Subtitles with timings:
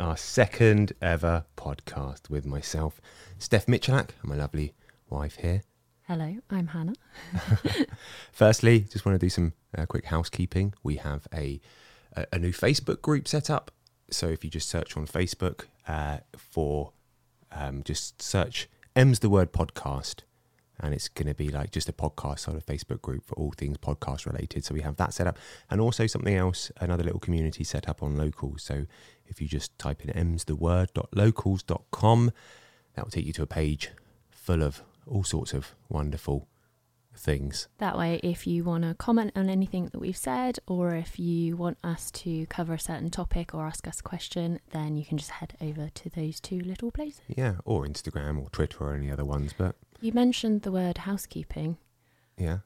[0.00, 3.02] Our second ever podcast with myself,
[3.38, 4.72] Steph Michalak, and my lovely
[5.10, 5.62] wife here.
[6.08, 6.94] Hello, I'm Hannah.
[8.32, 10.72] Firstly, just want to do some uh, quick housekeeping.
[10.82, 11.60] We have a,
[12.16, 13.70] a a new Facebook group set up.
[14.10, 16.92] So if you just search on Facebook uh, for
[17.52, 20.20] um, just search M's the word podcast,
[20.80, 23.52] and it's going to be like just a podcast sort of Facebook group for all
[23.56, 24.64] things podcast related.
[24.64, 25.38] So we have that set up,
[25.70, 28.62] and also something else, another little community set up on locals.
[28.62, 28.86] So
[29.26, 32.32] if you just type in M's the word dot locals dot com,
[32.94, 33.90] that will take you to a page
[34.30, 36.48] full of all sorts of wonderful
[37.16, 37.68] things.
[37.78, 41.56] That way, if you want to comment on anything that we've said, or if you
[41.56, 45.18] want us to cover a certain topic or ask us a question, then you can
[45.18, 47.20] just head over to those two little places.
[47.28, 49.52] Yeah, or Instagram or Twitter or any other ones.
[49.56, 51.78] But You mentioned the word housekeeping.
[52.36, 52.58] yeah.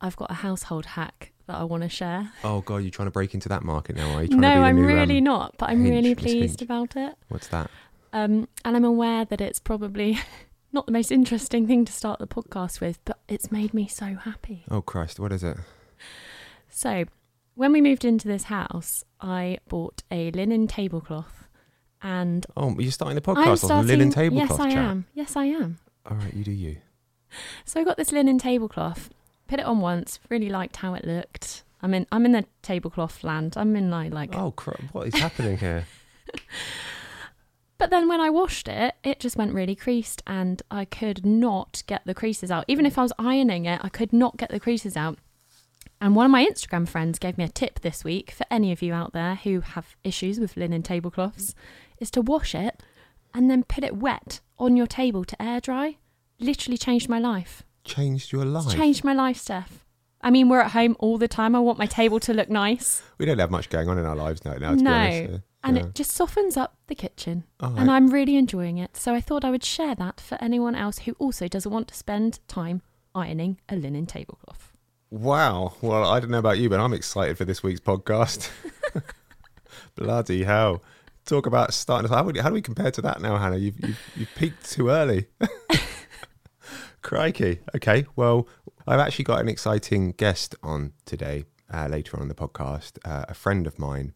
[0.00, 2.30] I've got a household hack that I want to share.
[2.42, 4.28] Oh god, you're trying to break into that market now, are you?
[4.28, 6.60] Trying No, to be the I'm new, really um, not, but I'm Hinge, really pleased
[6.60, 7.14] about it.
[7.28, 7.70] What's that?
[8.12, 10.18] Um, and I'm aware that it's probably
[10.72, 14.06] not the most interesting thing to start the podcast with, but it's made me so
[14.14, 14.64] happy.
[14.70, 15.56] Oh Christ, what is it?
[16.68, 17.04] So,
[17.54, 21.48] when we moved into this house, I bought a linen tablecloth
[22.02, 24.78] and Oh, you're starting the podcast on linen tablecloth yes, I chat.
[24.84, 25.06] am.
[25.14, 25.78] Yes, I am.
[26.10, 26.78] All right, you do you.
[27.64, 29.10] So I got this linen tablecloth,
[29.48, 31.64] put it on once, really liked how it looked.
[31.82, 32.06] I'm in.
[32.10, 33.54] I'm in the tablecloth land.
[33.56, 34.34] I'm in like like.
[34.34, 35.86] Oh crap, what is happening here?
[37.76, 41.82] But then when I washed it, it just went really creased, and I could not
[41.86, 42.64] get the creases out.
[42.68, 45.18] Even if I was ironing it, I could not get the creases out.
[46.00, 48.80] And one of my Instagram friends gave me a tip this week for any of
[48.80, 51.54] you out there who have issues with linen tablecloths
[51.98, 52.82] is to wash it
[53.32, 55.98] and then put it wet on your table to air dry.
[56.38, 57.62] Literally changed my life.
[57.84, 58.66] Changed your life.
[58.66, 59.84] It's changed my life, Steph.
[60.20, 61.54] I mean, we're at home all the time.
[61.54, 63.02] I want my table to look nice.
[63.18, 64.54] We don't have much going on in our lives now.
[64.54, 64.92] now to be no.
[64.92, 65.34] honest.
[65.34, 65.82] Uh, and yeah.
[65.84, 67.44] it just softens up the kitchen.
[67.60, 67.90] All And.
[67.90, 68.96] I'm really enjoying it.
[68.96, 71.94] So I thought I would share that for anyone else who also doesn't want to
[71.94, 72.82] spend time
[73.14, 74.72] ironing a linen tablecloth.
[75.10, 75.74] Wow.
[75.80, 78.50] Well, I don't know about you, but I'm excited for this week's podcast.
[79.94, 80.82] Bloody hell.
[81.24, 82.10] Talk about starting.
[82.10, 83.56] How, would- how do we compare to that now, Hannah?
[83.56, 85.26] You've, you've, you've peaked too early.
[87.02, 87.60] Crikey.
[87.76, 88.06] Okay.
[88.16, 88.48] Well,
[88.86, 93.24] I've actually got an exciting guest on today, uh, later on in the podcast, uh,
[93.28, 94.12] a friend of mine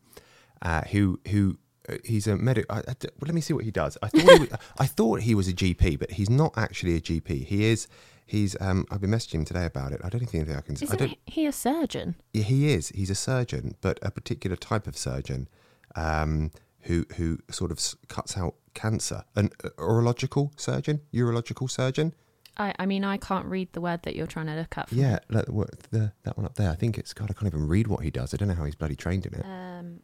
[0.63, 1.59] uh, who, who,
[1.89, 2.67] uh, He's a medic.
[2.69, 3.97] I, I well, let me see what he does.
[4.03, 4.49] I thought he was,
[4.79, 7.47] I thought he was a GP, but he's not actually a GP.
[7.47, 7.89] He is.
[8.27, 8.55] He's.
[8.61, 10.01] Um, I've been messaging him today about it.
[10.05, 10.77] I don't think anything I can.
[10.79, 11.19] I Isn't don't.
[11.25, 12.17] he a surgeon?
[12.35, 12.91] Yeah, he is.
[12.91, 15.49] He's a surgeon, but a particular type of surgeon
[15.97, 16.51] um,
[16.89, 17.79] who who sort of
[18.09, 19.25] cuts out cancer.
[19.37, 22.15] An uh, urological surgeon, urological surgeon.
[22.57, 24.89] I, I mean, I can't read the word that you're trying to look up.
[24.91, 26.71] Yeah, like, the, that one up there.
[26.71, 27.31] I think it's God.
[27.31, 28.35] I can't even read what he does.
[28.35, 29.45] I don't know how he's bloody trained in it.
[29.45, 30.01] Um,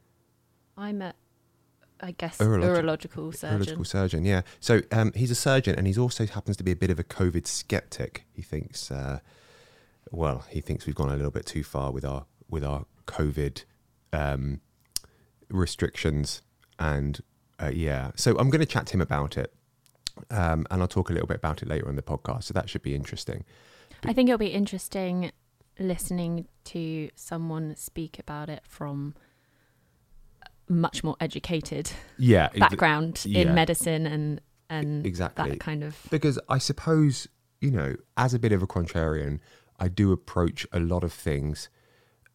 [0.77, 1.15] I'm a,
[2.01, 3.77] I guess, Urologi- urological surgeon.
[3.77, 4.25] Urological surgeon.
[4.25, 4.43] Yeah.
[4.61, 7.05] So um, he's a surgeon, and he also happens to be a bit of a
[7.05, 8.25] COVID skeptic.
[8.33, 9.19] He thinks, uh,
[10.13, 13.65] well, he thinks we've gone a little bit too far with our with our COVID
[14.13, 14.61] um,
[15.49, 16.43] restrictions,
[16.79, 17.21] and
[17.63, 18.11] uh, yeah.
[18.17, 19.53] So I'm going to chat to him about it,
[20.31, 22.45] um, and I'll talk a little bit about it later on the podcast.
[22.45, 23.45] So that should be interesting.
[24.05, 25.31] I think it'll be interesting
[25.79, 29.15] listening to someone speak about it from
[30.69, 32.47] much more educated Yeah.
[32.47, 33.41] ex- background yeah.
[33.43, 35.51] in medicine and and Exactly.
[35.51, 37.29] that kind of because I suppose
[37.61, 39.39] you know, as a bit of a contrarian,
[39.81, 41.69] I do approach a lot of things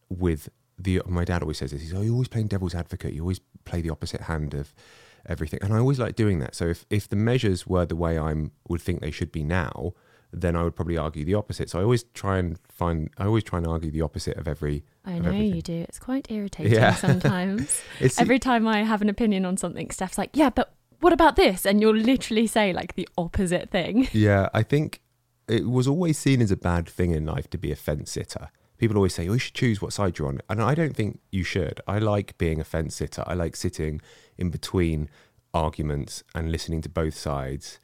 [0.09, 0.49] with
[0.79, 1.01] the.
[1.05, 1.81] My dad always says this.
[1.81, 3.13] He's oh, you're always playing devil's advocate.
[3.13, 4.73] You always play the opposite hand of
[5.25, 6.55] everything, and I always like doing that.
[6.55, 9.93] So if if the measures were the way I'm would think they should be now,
[10.31, 11.69] then I would probably argue the opposite.
[11.69, 14.83] So I always try and find, I always try and argue the opposite of every.
[15.05, 15.55] I of know everything.
[15.55, 15.85] you do.
[15.87, 16.93] It's quite irritating Yeah.
[17.07, 17.81] sometimes.
[18.17, 21.65] Every time I have an opinion on something, Steph's like, "Yeah, but what about this?"
[21.65, 24.07] And you'll literally say like the opposite thing.
[24.13, 25.01] Yeah, I think
[25.47, 28.49] it was always seen as a bad thing in life to be a fence sitter.
[28.79, 30.39] People always say, oh, you should choose what side you're on.
[30.49, 31.79] And I don't think you should.
[31.87, 33.23] I like being a fence sitter.
[33.27, 34.01] I like sitting
[34.37, 35.09] in between
[35.53, 37.79] arguments and listening to both sides.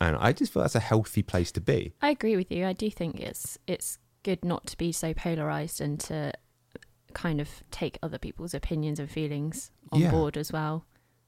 [0.00, 1.92] And I just feel that's a healthy place to be.
[2.00, 2.64] I agree with you.
[2.66, 6.32] I do think it's it's good not to be so polarized and to
[7.14, 10.10] kind of take other people's opinions and feelings on Yeah.
[10.10, 10.84] board as well,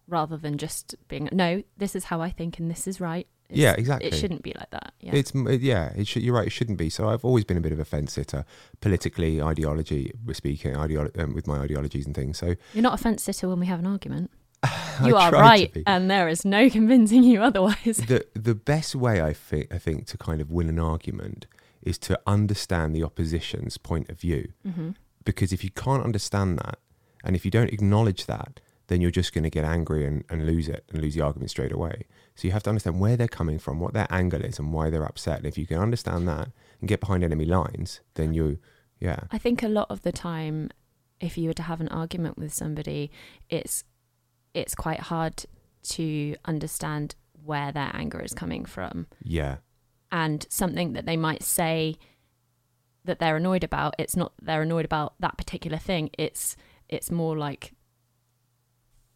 [0.07, 3.27] rather than just being no, this is how I think and this is right.
[3.51, 4.09] It's- Yeah, exactly.
[4.09, 4.93] It shouldn't be like that.
[5.01, 5.15] Yeah.
[5.15, 6.47] It's yeah, it should, you're right.
[6.47, 6.89] It shouldn't be.
[6.91, 8.45] So I've always been a bit of a fence sitter,
[8.81, 12.39] politically, ideology speaking, ideolo- um, with my ideologies and things.
[12.39, 14.31] So You're not a fence sitter when we have an argument.
[15.03, 17.97] You are right, and there is no convincing you otherwise.
[18.07, 21.47] the the best way I think I think to kind of win an argument
[21.83, 24.53] is to understand the opposition's point of view.
[24.63, 24.91] hmm
[25.25, 26.79] Because if you can't understand that,
[27.25, 30.45] and if you don't acknowledge that, then you're just going to get angry and, and
[30.45, 32.03] lose it and lose the argument straight away.
[32.35, 34.91] So you have to understand where they're coming from, what their angle is, and why
[34.91, 35.39] they're upset.
[35.39, 36.49] And if you can understand that
[36.81, 38.59] and get behind enemy lines, then you,
[38.99, 40.71] yeah, I think a lot of the time,
[41.21, 43.13] if you were to have an argument with somebody,
[43.49, 43.85] it's
[44.55, 45.45] it's quite hard
[45.83, 47.15] to understand
[47.45, 49.07] where their anger is coming from.
[49.23, 49.59] yeah,
[50.11, 51.95] and something that they might say
[53.05, 56.57] that they're annoyed about it's not they're annoyed about that particular thing it's
[56.89, 57.73] it's more like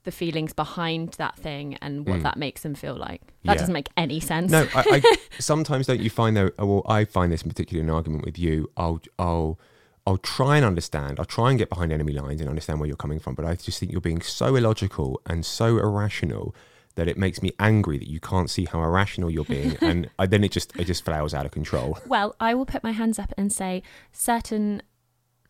[0.05, 2.23] the feelings behind that thing and what Mm.
[2.23, 3.59] that makes them feel like that Yeah.
[3.61, 6.51] doesn't make any sense No, I, I sometimes don't you find though?
[6.59, 8.71] Well, I find this in particular in an argument with you.
[8.77, 9.59] I'll I'll
[10.07, 11.19] I'll try and understand.
[11.19, 13.35] I'll try and get behind enemy lines and understand where you're coming from.
[13.35, 16.55] But I just think you're being so illogical and so irrational
[16.97, 20.27] that it makes me angry that you can't see how irrational you're being, and I,
[20.27, 21.99] then it just it just flowers out of control.
[22.07, 24.81] well i will put my hands up and say certain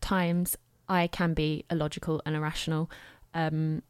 [0.01, 0.57] times
[0.89, 2.89] i can be illogical and irrational
[3.33, 3.81] um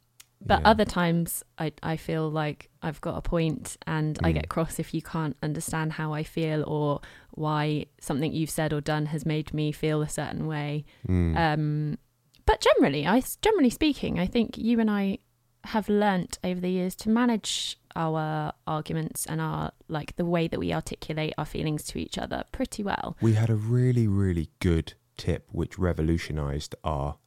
[0.45, 0.69] but Yeah.
[0.69, 4.35] other times I, I feel like I've got a point and I Mm.
[4.35, 7.01] get cross if you can't understand how I feel or
[7.31, 10.85] why something you've said or done has made me feel a certain way.
[11.07, 11.35] Mm.
[11.37, 11.97] Um,
[12.45, 15.17] but generally, I generally speaking, I think you and I
[15.65, 20.59] have learnt over the years to manage our arguments and our like the way that
[20.59, 23.17] we articulate our feelings to each other pretty well.
[23.21, 27.17] we had a really really good tip which revolutionized our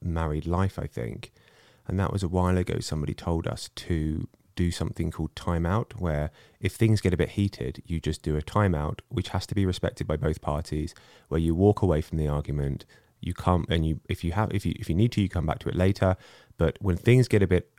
[0.00, 1.32] married life i think
[1.86, 6.30] and that was a while ago somebody told us to do something called timeout where
[6.60, 9.66] if things get a bit heated you just do a timeout which has to be
[9.66, 10.94] respected by both parties
[11.28, 12.84] where you walk away from the argument
[13.24, 15.46] you come and you if you have if you if you need to you come
[15.46, 16.16] back to it later.
[16.58, 17.70] But when things get a bit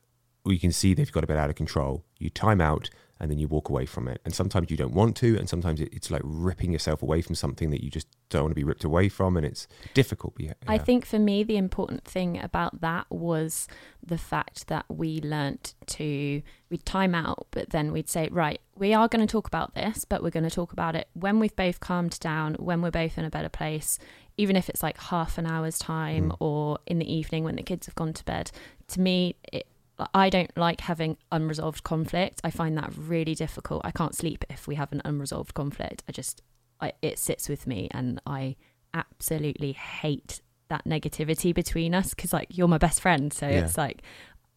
[0.45, 3.37] you can see they've got a bit out of control you time out and then
[3.37, 4.19] you walk away from it.
[4.25, 7.35] And sometimes you don't want to, and sometimes it, it's like ripping yourself away from
[7.35, 10.33] something that you just don't want to be ripped away from, and it's difficult.
[10.37, 10.53] Yeah.
[10.67, 13.67] I think for me, the important thing about that was
[14.05, 18.93] the fact that we learnt to we'd time out, but then we'd say, right, we
[18.93, 21.55] are going to talk about this, but we're going to talk about it when we've
[21.55, 23.99] both calmed down, when we're both in a better place,
[24.35, 26.37] even if it's like half an hour's time Mm.
[26.39, 28.51] or in the evening when the kids have gone to bed.
[28.89, 29.67] To me, it,
[30.13, 32.41] I don't like having unresolved conflict.
[32.43, 33.81] I find that really difficult.
[33.85, 36.03] I can't sleep if we have an unresolved conflict.
[36.09, 36.41] I just,
[36.81, 38.57] I, it sits with me, and I
[38.93, 43.31] absolutely hate that negativity between us because, like, you're my best friend.
[43.31, 43.63] So Yeah.
[43.65, 44.01] it's like,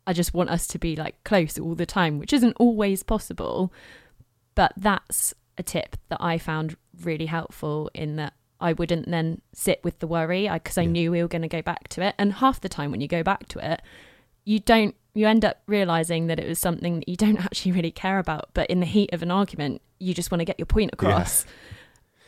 [0.07, 3.73] I just want us to be like close all the time, which isn't always possible.
[4.55, 9.81] But that's a tip that I found really helpful in that I wouldn't then sit
[9.85, 10.89] with the worry because I, Yeah.
[10.91, 12.15] knew we were going to go back to it.
[12.19, 13.83] And half the time when you go back to it,
[14.45, 17.91] you don't, you end up realizing that it was something that you don't actually really
[17.91, 18.51] care about.
[18.55, 21.45] But in the heat of an argument, you just want to get your point across.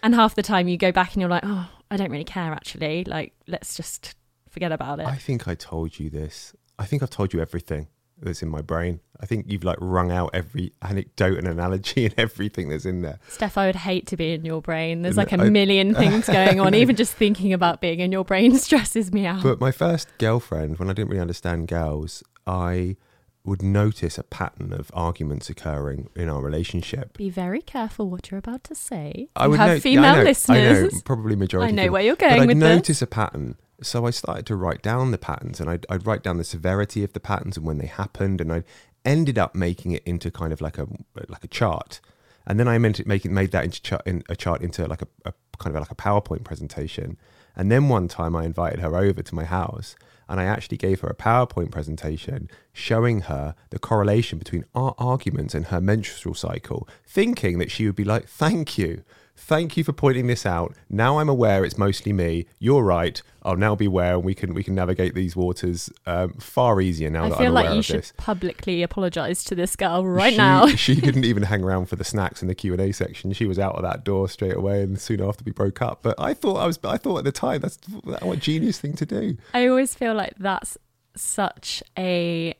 [0.02, 2.52] And half the time you go back and you're like, oh, I don't really care
[2.52, 3.04] actually.
[3.04, 4.16] Like, let's just
[4.48, 5.06] forget about it.
[5.06, 6.54] I think I told you this.
[6.78, 7.86] I think I've told you everything
[8.22, 9.00] that's in my brain.
[9.20, 13.18] I think you've like wrung out every anecdote and analogy and everything that's in there.
[13.28, 15.02] Steph, I would hate to be in your brain.
[15.02, 16.74] There's like a million things going on.
[16.74, 19.42] Even just thinking about being in your brain stresses me out.
[19.42, 22.96] But my first girlfriend, when I didn't really understand girls, I
[23.44, 27.16] would notice a pattern of arguments occurring in our relationship.
[27.16, 29.28] Be very careful what you're about to say.
[29.34, 30.92] I you would have female I know, listeners.
[30.92, 31.68] I know, probably majority.
[31.68, 31.92] I know female.
[31.92, 32.32] where you're going.
[32.32, 32.76] but I'd with this.
[32.76, 33.56] notice a pattern.
[33.82, 37.02] So I started to write down the patterns, and I'd, I'd write down the severity
[37.02, 38.64] of the patterns and when they happened, and I
[39.04, 40.86] ended up making it into kind of like a
[41.28, 42.00] like a chart.
[42.46, 45.08] And then I meant it making made that into in, a chart into like a,
[45.24, 47.16] a kind of like a PowerPoint presentation.
[47.56, 49.96] And then one time I invited her over to my house,
[50.28, 55.54] and I actually gave her a PowerPoint presentation showing her the correlation between our arguments
[55.54, 59.02] and her menstrual cycle, thinking that she would be like, "Thank you."
[59.40, 60.74] Thank you for pointing this out.
[60.90, 62.46] Now I'm aware it's mostly me.
[62.58, 63.20] You're right.
[63.42, 67.08] I'll now be aware, and we can we can navigate these waters um, far easier
[67.08, 68.12] now I that feel I'm like aware you of should this.
[68.18, 70.66] publicly apologise to this girl right she, now.
[70.76, 73.32] she didn't even hang around for the snacks in the Q and A section.
[73.32, 76.00] She was out of that door straight away, and soon after we broke up.
[76.02, 76.78] But I thought I was.
[76.84, 79.38] I thought at the time that's what a genius thing to do.
[79.54, 80.76] I always feel like that's
[81.16, 82.54] such a,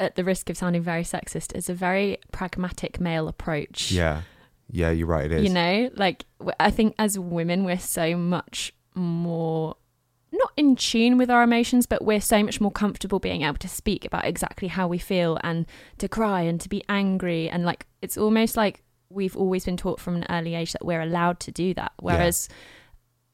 [0.00, 3.92] at the risk of sounding very sexist, is a very pragmatic male approach.
[3.92, 4.22] Yeah,
[4.74, 5.30] yeah, you're right.
[5.30, 5.44] It is.
[5.44, 6.24] You know, like
[6.58, 9.76] I think as women, we're so much more
[10.32, 13.68] not in tune with our emotions, but we're so much more comfortable being able to
[13.68, 15.64] speak about exactly how we feel and
[15.98, 17.48] to cry and to be angry.
[17.48, 21.00] And like, it's almost like we've always been taught from an early age that we're
[21.00, 21.92] allowed to do that.
[22.00, 22.48] Whereas,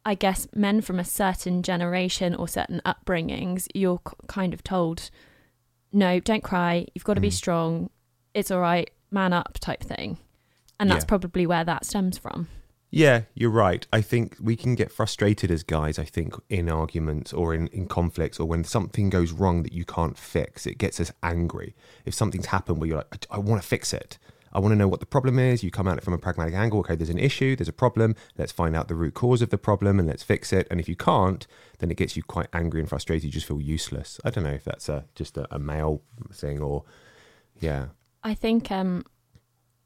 [0.05, 5.09] I guess men from a certain generation or certain upbringings, you're k- kind of told,
[5.93, 6.87] no, don't cry.
[6.95, 7.33] You've got to be Mm.
[7.33, 7.91] strong.
[8.35, 8.91] It's all right.
[9.11, 10.19] Man up type thing.
[10.81, 11.09] And that's Yeah.
[11.09, 12.49] probably where that stems from.
[12.91, 13.87] Yeah, you're right.
[13.93, 17.87] I think we can get frustrated as guys, I think, in arguments or in, in
[17.87, 20.67] conflicts or when something goes wrong that you can't fix.
[20.67, 21.77] It gets us angry.
[22.05, 24.19] If something's happened where you're like, I, I want to fix it.
[24.53, 25.63] I want to know what the problem is.
[25.63, 26.81] You come at it from a pragmatic angle.
[26.81, 28.17] Okay, there's an issue, there's a problem.
[28.37, 30.67] Let's find out the root cause of the problem and let's fix it.
[30.69, 31.47] And if you can't,
[31.79, 33.23] then it gets you quite angry and frustrated.
[33.23, 34.19] You just feel useless.
[34.25, 36.83] I don't know if that's a, just a, a male thing or,
[37.61, 37.89] yeah.
[38.25, 39.05] I think um,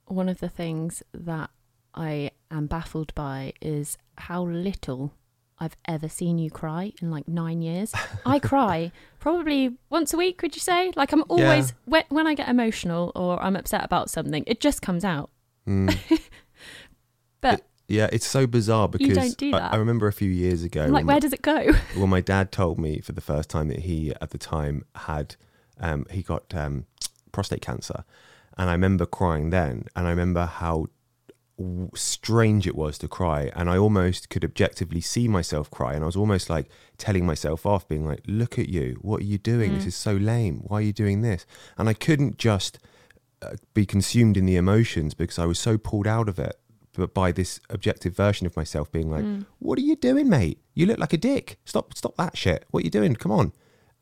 [0.06, 1.50] one of the things that
[1.94, 5.12] I am baffled by is how little
[5.58, 7.92] I've ever seen you cry in like nine years.
[8.26, 10.92] I cry probably once a week, would you say?
[10.96, 14.82] Like I'm always, when, when I get emotional or I'm upset about something, it just
[14.82, 15.30] comes out.
[15.66, 15.96] Mm.
[17.44, 19.68] But Yeah, it's so bizarre because do I-.
[19.68, 20.84] I, remember a few years ago.
[20.84, 21.72] I'm like, where does it go?
[21.96, 25.36] well, my dad told me for the first time that he, at the time, had
[25.78, 26.86] um, he got um,
[27.32, 28.04] prostate cancer,
[28.56, 30.86] and I remember crying then, and I remember how
[31.94, 36.06] strange it was to cry, and I almost could objectively see myself cry, and I
[36.06, 36.68] was almost like
[36.98, 38.98] telling myself off, being like, "Look at you!
[39.02, 39.74] What are you doing?
[39.74, 40.62] This is so lame.
[40.64, 41.46] Why are you doing this?"
[41.78, 42.78] And I couldn't just
[43.42, 46.58] uh, be consumed in the emotions because I was so pulled out of it.
[46.92, 49.24] But by this objective version of myself being like,
[49.58, 50.58] "What are you doing, mate?
[50.74, 51.58] You look like a dick.
[51.64, 52.64] Stop, stop that shit.
[52.70, 53.14] What are you doing?
[53.14, 53.52] Come on."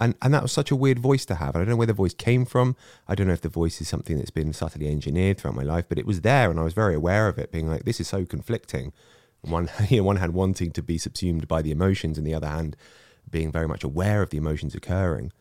[0.03, 1.55] And and that was such a weird voice to have.
[1.55, 2.75] I don't know where the voice came from.
[3.07, 5.85] I don't know if the voice is something that's been subtly engineered throughout my life,
[5.89, 7.53] but it was there, and I was very aware of it.
[7.53, 8.93] Being like, "This is so conflicting."
[9.45, 12.35] On one, you know, one hand wanting to be subsumed by the emotions, and the
[12.35, 12.77] other hand
[13.31, 15.33] being very much aware of the emotions occurring.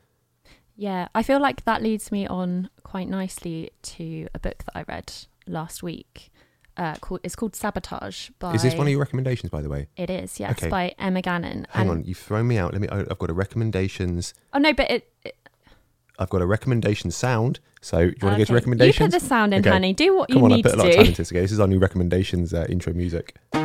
[0.75, 4.83] Yeah, I feel like that leads me on quite nicely to a book that I
[4.87, 5.11] read
[5.47, 6.31] last week.
[6.77, 8.53] Uh, called, it's called Sabotage by.
[8.53, 9.87] Is this one of your recommendations, by the way?
[9.97, 10.69] It is, yes, Okay.
[10.69, 11.67] by Emma Gannon.
[11.69, 12.71] Hang and, on, you've thrown me out.
[12.71, 12.87] Let me.
[12.89, 14.33] I- I've got a recommendations.
[14.53, 15.11] Oh no, but it.
[15.23, 15.35] it
[16.17, 17.59] I've got a recommendation sound.
[17.81, 18.45] So you want to go okay.
[18.45, 18.99] to recommendations?
[18.99, 19.69] You put the sound in, Okay.
[19.71, 19.93] honey.
[19.93, 21.31] Do what Come you on, I need put a lot to of time into this.
[21.31, 23.35] Okay, this is our new recommendations uh, intro music.
[23.53, 23.59] Oh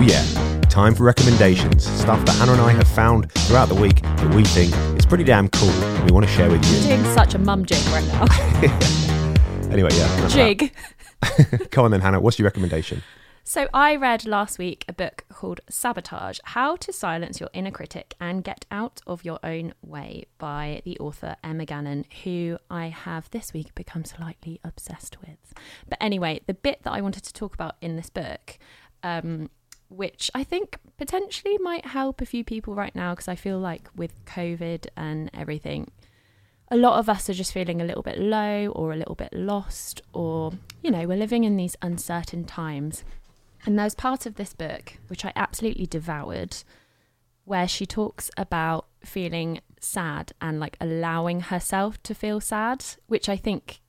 [0.00, 1.84] yeah, time for recommendations.
[1.86, 5.24] Stuff that Hannah and I have found throughout the week that we think is pretty
[5.24, 6.78] damn cool and we want to share with you.
[6.88, 8.24] You're Doing such a mum jig right now.
[9.74, 10.28] Anyway, yeah.
[10.28, 10.72] jig.
[11.72, 12.20] Come on then, Hannah.
[12.20, 13.02] What's your recommendation?
[13.42, 18.14] So I read last week a book called Sabotage: How to Silence Your Inner Critic
[18.20, 23.28] and Get Out of Your Own Way by the author Emma Gannon, who I have
[23.32, 25.52] this week become slightly obsessed with.
[25.88, 28.60] But anyway, the bit that I wanted to talk about in this book,
[29.02, 29.50] um,
[29.88, 33.88] which I think potentially might help a few people right now, because I feel like
[33.96, 35.90] with COVID and everything,
[36.74, 39.32] a lot of us are just feeling a little bit low or a little bit
[39.32, 40.52] lost, or,
[40.82, 43.04] you know, we're living in these uncertain times.
[43.64, 46.56] And there's part of this book, which I absolutely devoured,
[47.44, 53.36] where she talks about feeling sad and like allowing herself to feel sad, which I
[53.36, 53.80] think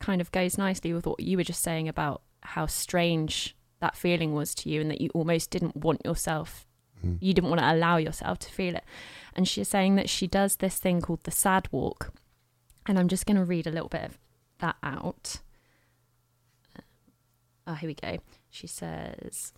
[0.00, 4.34] kind of goes nicely with what you were just saying about how strange that feeling
[4.34, 6.66] was to you and that you almost didn't want yourself,
[7.06, 7.16] mm.
[7.20, 8.82] you didn't want to allow yourself to feel it.
[9.34, 12.12] And she's saying that she does this thing called the sad walk.
[12.86, 14.18] And I'm just going to read a little bit of
[14.58, 15.40] that out.
[16.76, 16.82] Uh,
[17.66, 18.18] oh, here we go.
[18.50, 19.52] She says,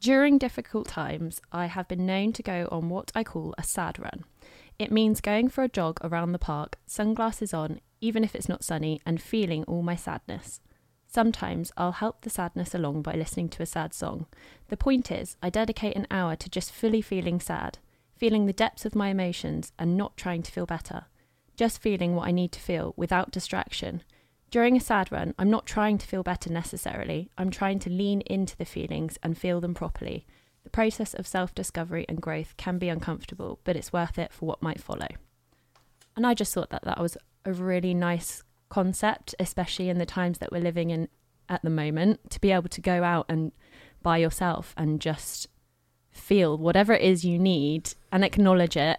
[0.00, 3.98] During difficult times, I have been known to go on what I call a sad
[3.98, 4.24] run.
[4.78, 8.64] It means going for a jog around the park, sunglasses on, even if it's not
[8.64, 10.60] sunny, and feeling all my sadness.
[11.06, 14.26] Sometimes I'll help the sadness along by listening to a sad song.
[14.68, 17.78] The point is, I dedicate an hour to just fully feeling sad,
[18.16, 21.04] feeling the depths of my emotions and not trying to feel better.
[21.56, 24.02] Just feeling what I need to feel without distraction.
[24.50, 27.30] During a sad run, I'm not trying to feel better necessarily.
[27.36, 30.26] I'm trying to lean into the feelings and feel them properly.
[30.64, 34.46] The process of self discovery and growth can be uncomfortable, but it's worth it for
[34.46, 35.08] what might follow.
[36.16, 40.38] And I just thought that that was a really nice concept, especially in the times
[40.38, 41.08] that we're living in
[41.48, 43.52] at the moment, to be able to go out and
[44.02, 45.48] by yourself and just
[46.16, 48.98] feel whatever it is you need and acknowledge it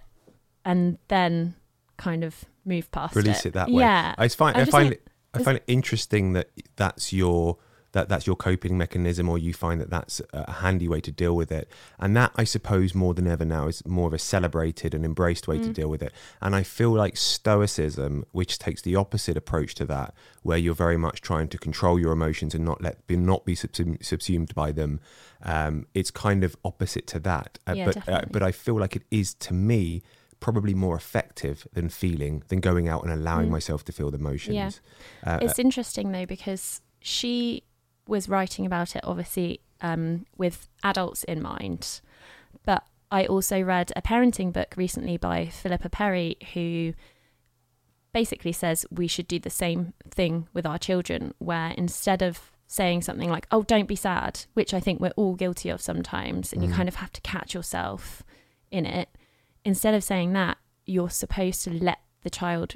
[0.64, 1.56] and then
[1.98, 3.82] kind of move past Release it that way.
[3.82, 4.14] Yeah.
[4.18, 7.58] I find I I, find it, I find it interesting that that's your
[7.98, 11.36] that that's your coping mechanism, or you find that that's a handy way to deal
[11.36, 11.68] with it.
[12.00, 15.48] And that, I suppose, more than ever now, is more of a celebrated and embraced
[15.48, 16.14] way to deal with it.
[16.40, 20.14] And I feel like Stoicism, which takes the opposite approach to that,
[20.44, 23.56] where you're very much trying to control your emotions and not let be not be
[23.56, 25.00] subsumed by them.
[25.42, 27.58] Um, it's kind of opposite to that.
[27.68, 30.04] Uh, Yeah, but uh, but I feel like it is to me
[30.40, 34.56] probably more effective than feeling than going out and allowing myself to feel the emotions.
[34.56, 34.72] Yeah.
[35.24, 37.64] Uh, It's interesting though because she
[38.08, 42.02] was writing about it obviously um, with adults in mind,
[42.66, 46.94] but I also read a parenting book recently by Philippa Perry who
[48.14, 53.02] basically says we should do the same thing with our children, where instead of saying
[53.02, 56.64] something like, oh, don't be sad, which I think we're all guilty of sometimes, and
[56.64, 58.24] you kind of have to catch yourself
[58.72, 59.10] in it,
[59.64, 62.76] instead of saying that, you're supposed to let the child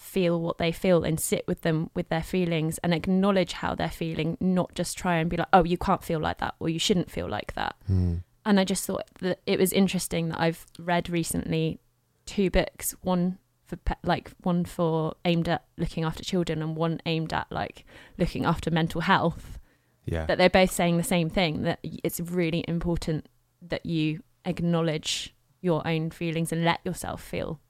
[0.00, 3.90] feel what they feel and sit with them with their feelings and acknowledge how they're
[3.90, 6.78] feeling, not just try and be like, oh, you can't feel like that or you
[6.78, 7.76] shouldn't feel like that.
[7.86, 8.16] Hmm.
[8.46, 11.80] And I just thought that it was interesting that I've read recently
[12.24, 17.00] two books, one for pe- like one for aimed at looking after children and one
[17.04, 17.84] aimed at like
[18.16, 19.58] looking after mental health.
[20.06, 20.24] yeah.
[20.24, 23.26] That they're both saying the same thing that it's really important
[23.60, 27.60] that you acknowledge your own feelings and let yourself feel.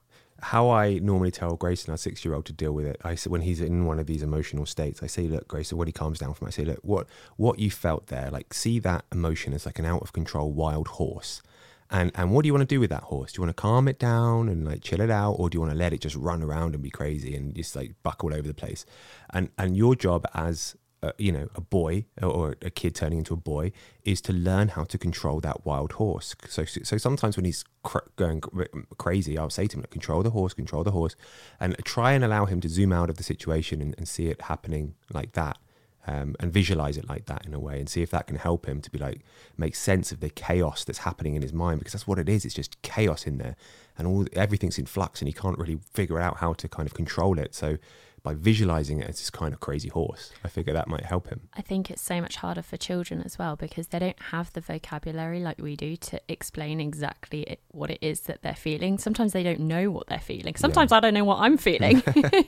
[0.42, 3.30] How I normally tell Grayson, our six year old, to deal with it, I say
[3.30, 6.18] when he's in one of these emotional states, I say, look, Grayson, when he calms
[6.18, 7.06] down from it, I say, look, what
[7.36, 10.88] what you felt there, like see that emotion as like an out of control wild
[10.88, 11.42] horse.
[11.90, 13.32] And and what do you want to do with that horse?
[13.32, 15.60] Do you want to calm it down and like chill it out, or do you
[15.60, 18.32] want to let it just run around and be crazy and just like buck all
[18.32, 18.86] over the place?
[19.30, 23.32] And and your job as uh, you know a boy or a kid turning into
[23.32, 23.72] a boy
[24.04, 26.34] is to learn how to control that wild horse.
[26.48, 28.64] So so sometimes when he's cr- going cr-
[28.98, 31.16] crazy, I'll say to him, "Control the horse, control the horse,"
[31.58, 34.42] and try and allow him to zoom out of the situation and, and see it
[34.42, 35.58] happening like that.
[36.06, 38.66] Um, and visualize it like that in a way and see if that can help
[38.66, 39.20] him to be like
[39.58, 42.46] make sense of the chaos that's happening in his mind because that's what it is
[42.46, 43.54] it's just chaos in there
[43.98, 46.94] and all everything's in flux and he can't really figure out how to kind of
[46.94, 47.76] control it so
[48.22, 51.40] by visualizing it as this kind of crazy horse i figure that might help him
[51.60, 54.60] I think it's so much harder for children as well because they don't have the
[54.60, 58.98] vocabulary like we do to explain exactly it, what it is that they're feeling.
[58.98, 60.56] Sometimes they don't know what they're feeling.
[60.56, 62.02] Sometimes I don't know what I'm feeling.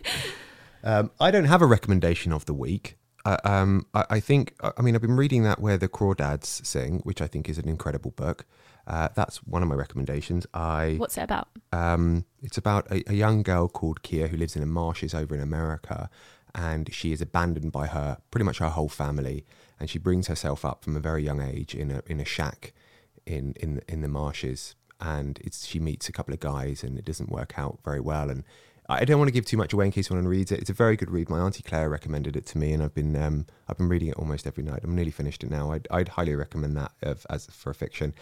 [0.85, 2.98] Um, I don't have a recommendation of the week.
[3.24, 6.66] Uh, um, I, I think, I I mean, I've been reading that Where the Crawdads
[6.66, 8.44] Sing, which I think is an incredible book.
[8.87, 10.47] Uh, that's one of my recommendations.
[10.55, 11.49] I What's it about?
[11.73, 15.35] um, it's about a, a young girl called Kya who lives in the marshes over
[15.35, 16.11] in America,
[16.55, 19.45] and she is abandoned by her pretty much her whole family,
[19.79, 22.73] and she brings herself up from a very young age in a in a shack
[23.25, 27.05] in in in the marshes, and it's she meets a couple of guys, and it
[27.05, 28.42] doesn't work out very well, and
[28.88, 30.59] I don't want to give too much away in case anyone reads it.
[30.59, 31.31] It's a very good read.
[31.31, 34.16] My auntie Claire recommended it to me, and I've been um, I've been reading it
[34.16, 34.81] almost every night.
[34.83, 35.71] I'm nearly finished it now.
[35.71, 38.12] I'd, I'd highly recommend that of, as for a fiction.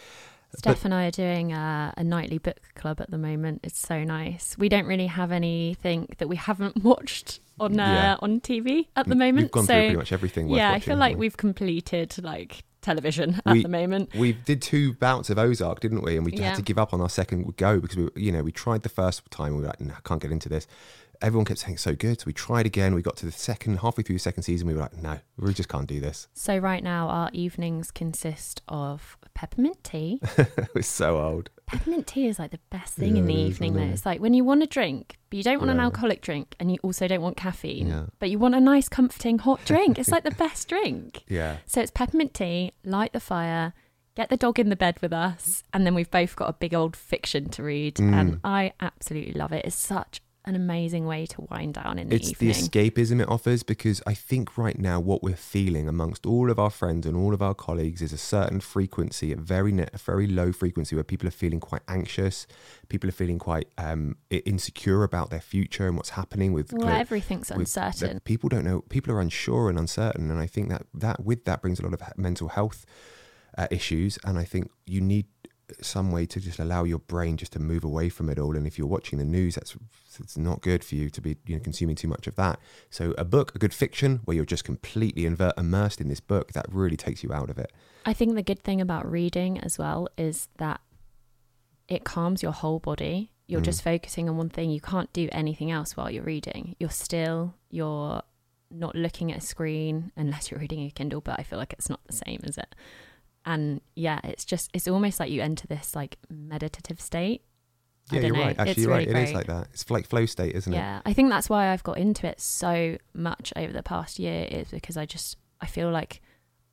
[0.56, 3.60] Steph and I are doing a, a nightly book club at the moment.
[3.62, 4.56] It's so nice.
[4.58, 8.16] We don't really have anything that we haven't watched on uh, Yeah.
[8.20, 9.44] on TV at the moment.
[9.44, 10.48] We've gone so through pretty much everything.
[10.48, 11.20] Yeah, I feel like we?
[11.20, 14.10] we've completed like television at We- the moment.
[14.14, 16.16] we did two bouts of Ozark, didn't we?
[16.16, 16.48] And we Yeah.
[16.48, 18.88] had to give up on our second go because we, you know, we tried the
[18.88, 19.54] first time.
[19.54, 20.66] We were like, no, I can't get into this.
[21.22, 22.94] Everyone kept saying it's so good, so we tried again.
[22.94, 25.52] We got to the second, halfway through the second season, we were like, no, we
[25.52, 26.28] just can't do this.
[26.32, 30.20] So right now our evenings consist of peppermint tea.
[30.74, 31.50] it's so old.
[31.66, 33.82] Peppermint tea is like the best thing in the Yeah, it is, evening though.
[33.82, 36.70] It's like when you want a drink, but you don't want an alcoholic drink and
[36.70, 37.88] you also don't want caffeine.
[37.88, 38.06] Yeah.
[38.18, 39.98] But you want a nice comforting hot drink.
[39.98, 41.24] It's like the best drink.
[41.28, 43.72] Yeah, So it's peppermint tea, light the fire,
[44.16, 46.74] get the dog in the bed with us, and then we've both got a big
[46.74, 47.96] old fiction to read.
[47.96, 48.12] Mm.
[48.12, 49.64] And I absolutely love it.
[49.64, 52.52] It's such an amazing way to wind down in the it's evening.
[52.52, 52.58] the
[52.90, 56.70] escapism it offers because I think right now what we're feeling amongst all of our
[56.70, 60.50] friends and all of our colleagues is a certain frequency, a very a very low
[60.52, 62.46] frequency where people are feeling quite anxious,
[62.88, 66.92] people are feeling quite um, insecure about their future and what's happening with well, glo-
[66.96, 68.20] everything's with- uncertain.
[68.20, 68.80] people don't know.
[68.88, 71.92] People are unsure and uncertain, and I think that that with that brings a lot
[71.92, 72.86] of mental health
[73.58, 74.18] uh, issues.
[74.24, 75.26] And I think you need
[75.80, 78.56] some way to just allow your brain just to move away from it all.
[78.56, 79.76] And if you're watching the news, that's
[80.18, 82.58] it's not good for you to be you know consuming too much of that.
[82.90, 86.52] So a book, a good fiction, where you're just completely invert, immersed in this book,
[86.52, 87.72] that really takes you out of it.
[88.04, 90.80] I think the good thing about reading as well is that
[91.88, 93.30] it calms your whole body.
[93.46, 93.64] you're Mm.
[93.64, 94.70] just focusing on one thing.
[94.70, 96.76] You can't do anything else while you're reading.
[96.78, 98.22] You're still, you're
[98.70, 101.90] not looking at a screen unless you're reading a Kindle, but I feel like it's
[101.90, 102.72] not the same, is it?
[103.52, 107.42] And yeah, it's just, it's almost like you enter this like meditative state.
[108.12, 108.42] Yeah, you're know.
[108.42, 108.58] right.
[108.58, 109.06] Actually, It's you're right.
[109.08, 109.36] really It is great.
[109.36, 109.68] like that.
[109.72, 110.76] It's like flow state, isn't it?
[110.76, 114.46] Yeah, I think that's why I've got into it so much over the past year
[114.50, 116.20] is because I just I feel like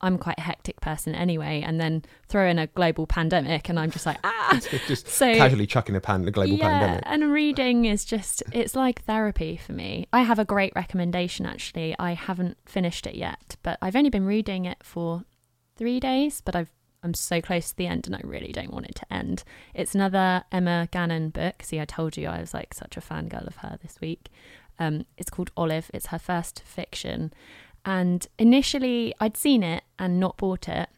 [0.00, 3.90] I'm quite a hectic person anyway, and then throw in a global pandemic, and I'm
[3.90, 4.58] just like ah.
[4.86, 7.02] just So casually chucking a pan, a global yeah, pandemic.
[7.06, 10.06] and reading is just it's like therapy for me.
[10.12, 11.94] I have a great recommendation actually.
[11.98, 15.24] I haven't finished it yet, but I've only been reading it for
[15.78, 18.86] three days, but I've I'm so close to the end and I really don't want
[18.86, 19.44] it to end.
[19.72, 21.62] It's another Emma Gannon book.
[21.62, 24.30] See, I told you I was like such a fangirl of her this week.
[24.80, 25.92] Um, it's called Olive.
[25.94, 27.32] It's her first fiction.
[27.84, 30.88] And initially I'd seen it and not bought it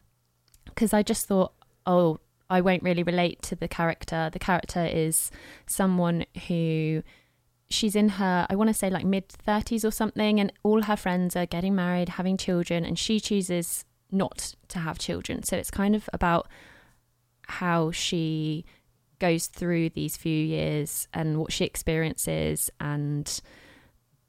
[0.64, 1.52] because I just thought,
[1.86, 4.30] oh, I won't really relate to the character.
[4.32, 5.30] The character is
[5.66, 7.02] someone who
[7.68, 10.96] she's in her, I want to say like mid 30s or something, and all her
[10.96, 15.42] friends are getting married, having children, and she chooses not to have children.
[15.42, 16.48] So it's kind of about
[17.46, 18.64] how she
[19.18, 23.40] goes through these few years and what she experiences and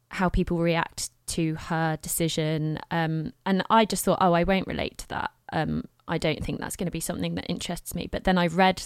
[0.09, 2.77] how people react to her decision.
[2.91, 5.31] Um, and I just thought, oh, I won't relate to that.
[5.53, 8.07] Um, I don't think that's going to be something that interests me.
[8.11, 8.83] But then I read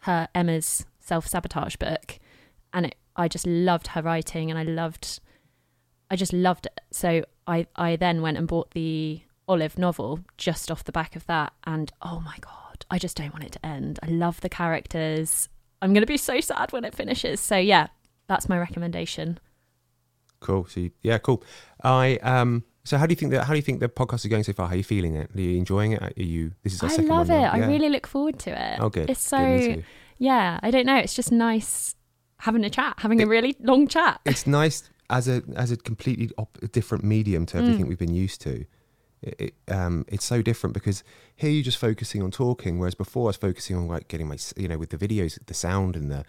[0.00, 2.18] her Emma's self sabotage book,
[2.72, 5.20] and it, I just loved her writing, and I loved,
[6.10, 6.80] I just loved it.
[6.90, 9.20] So I I then went and bought the
[9.52, 13.32] Olive novel just off the back of that, and oh my god, I just don't
[13.32, 13.98] want it to end.
[14.02, 15.48] I love the characters.
[15.80, 17.40] I'm going to be so sad when it finishes.
[17.40, 17.88] So yeah,
[18.28, 19.38] that's my recommendation.
[20.40, 20.66] Cool.
[20.66, 21.42] So you, yeah, cool.
[21.82, 22.64] I um.
[22.84, 23.44] So how do you think that?
[23.44, 24.66] How do you think the podcast is going so far?
[24.66, 25.30] How are you feeling it?
[25.36, 26.02] Are you enjoying it?
[26.02, 26.52] Are you?
[26.64, 27.34] This is our I love it.
[27.34, 27.52] now.
[27.52, 28.80] I really look forward to it.
[28.80, 29.08] Oh, good.
[29.10, 29.82] It's so too.
[30.18, 30.58] yeah.
[30.62, 30.96] I don't know.
[30.96, 31.94] It's just nice
[32.38, 34.20] having a chat, having a really long chat.
[34.24, 37.60] It's nice as a as a completely op- different medium to Mm.
[37.60, 38.64] everything we've been used to.
[39.22, 41.04] It, it, um, it's so different because
[41.36, 44.36] here you're just focusing on talking, whereas before I was focusing on like getting my,
[44.56, 46.24] you know, with the videos, the sound and the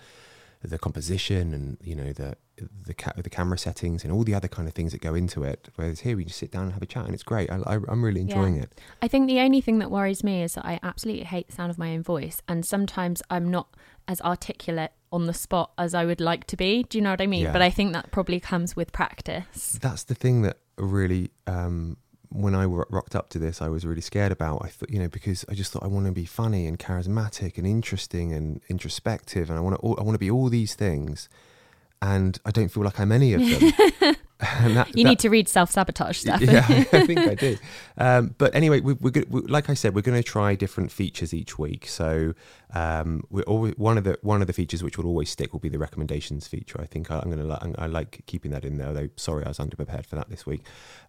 [0.65, 2.37] the composition and you know the
[2.85, 5.43] the ca- the camera settings and all the other kind of things that go into
[5.43, 5.67] it.
[5.75, 7.49] Whereas here we just sit down and have a chat, and it's great.
[7.51, 8.35] I, I, I'm really Yeah.
[8.35, 8.79] enjoying it.
[9.01, 11.69] I think the only thing that worries me is that I absolutely hate the sound
[11.69, 13.75] of my own voice, and sometimes I'm not
[14.07, 16.83] as articulate on the spot as I would like to be.
[16.83, 17.43] Do you know what I mean?
[17.43, 17.51] Yeah.
[17.51, 19.77] But I think that probably comes with practice.
[19.81, 21.97] That's the thing that really, um,
[22.33, 24.63] when I rocked up to this, I was really scared about.
[24.63, 27.57] I thought, you know, because I just thought I want to be funny and charismatic
[27.57, 31.29] and interesting and introspective, and I want to, I want to be all these things,
[32.01, 34.15] and I don't feel like I'm any of them.
[34.73, 36.41] that, You that- need to read self sabotage stuff.
[36.41, 37.57] yeah, I think I do.
[37.97, 40.91] Um, but anyway, we, we're good, we, like I said, we're going to try different
[40.91, 41.87] features each week.
[41.87, 42.33] So
[42.73, 45.59] um, we're always, one of the one of the features which will always stick will
[45.59, 46.79] be the recommendations feature.
[46.81, 48.93] I think I, I'm going to I like keeping that in there.
[48.93, 50.61] Though sorry, I was underprepared for that this week.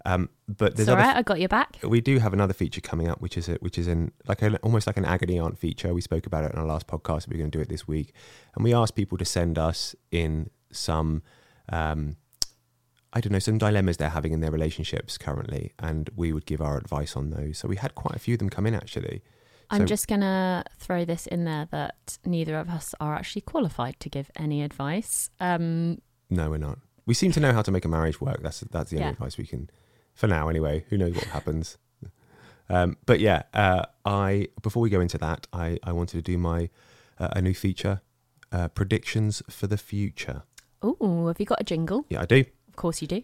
[0.05, 1.16] Um, but it's there's all right.
[1.16, 1.79] I got your back.
[1.83, 4.57] we do have another feature coming up, which is a, which is in like a,
[4.59, 5.94] almost like an agony aunt feature.
[5.94, 7.29] We spoke about it in our last podcast.
[7.29, 8.12] We're going to do it this week,
[8.55, 11.23] and we asked people to send us in some,
[11.70, 12.16] um,
[13.16, 16.61] I don't know, some dilemmas they're having in their relationships currently, and we would give
[16.61, 17.59] our advice on those.
[17.59, 19.22] So we had quite a few of them come in actually.
[19.70, 23.42] I'm So- just going to throw this in there that neither of us are actually
[23.42, 25.31] qualified to give any advice.
[25.40, 25.98] Um,
[26.29, 26.79] No, we're not.
[27.07, 28.42] We seem to know how to make a marriage work.
[28.42, 29.12] That's that's the only Yeah.
[29.12, 29.70] advice we can,
[30.14, 30.85] for now anyway.
[30.88, 31.79] Who knows what happens?
[32.68, 36.38] Um, but yeah, uh, I before we go into that, I I wanted to do
[36.38, 36.70] my
[37.18, 38.00] uh, a new feature,
[38.53, 40.42] uh, predictions for the future.
[40.83, 42.05] oh, have you got a jingle?
[42.09, 42.44] Yeah, I do.
[42.74, 43.22] Of course you do.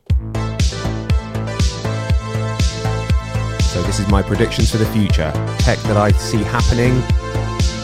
[3.64, 5.32] So this is my predictions for the future.
[5.58, 6.92] Tech that I see happening,